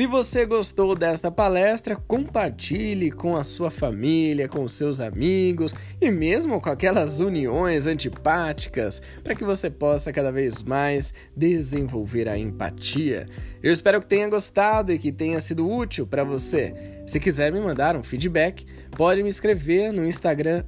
Se 0.00 0.06
você 0.06 0.46
gostou 0.46 0.94
desta 0.94 1.30
palestra, 1.30 1.94
compartilhe 1.94 3.10
com 3.10 3.36
a 3.36 3.44
sua 3.44 3.70
família, 3.70 4.48
com 4.48 4.64
os 4.64 4.72
seus 4.72 4.98
amigos 4.98 5.74
e 6.00 6.10
mesmo 6.10 6.58
com 6.58 6.70
aquelas 6.70 7.20
uniões 7.20 7.86
antipáticas, 7.86 9.02
para 9.22 9.34
que 9.34 9.44
você 9.44 9.68
possa 9.68 10.10
cada 10.10 10.32
vez 10.32 10.62
mais 10.62 11.12
desenvolver 11.36 12.30
a 12.30 12.38
empatia. 12.38 13.26
Eu 13.62 13.70
espero 13.70 14.00
que 14.00 14.06
tenha 14.06 14.26
gostado 14.26 14.90
e 14.90 14.98
que 14.98 15.12
tenha 15.12 15.38
sido 15.38 15.68
útil 15.68 16.06
para 16.06 16.24
você. 16.24 16.72
Se 17.06 17.20
quiser 17.20 17.52
me 17.52 17.60
mandar 17.60 17.94
um 17.94 18.02
feedback, 18.02 18.64
pode 18.96 19.22
me 19.22 19.28
escrever 19.28 19.92
no 19.92 20.06
Instagram 20.06 20.64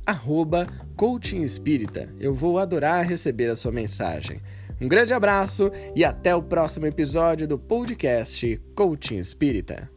@coachingespírita. 0.94 2.12
Eu 2.20 2.34
vou 2.34 2.58
adorar 2.58 3.08
receber 3.08 3.48
a 3.48 3.56
sua 3.56 3.72
mensagem. 3.72 4.42
Um 4.82 4.88
grande 4.88 5.12
abraço 5.12 5.70
e 5.94 6.04
até 6.04 6.34
o 6.34 6.42
próximo 6.42 6.86
episódio 6.86 7.46
do 7.46 7.56
podcast 7.56 8.60
Coaching 8.74 9.14
Espírita. 9.18 9.91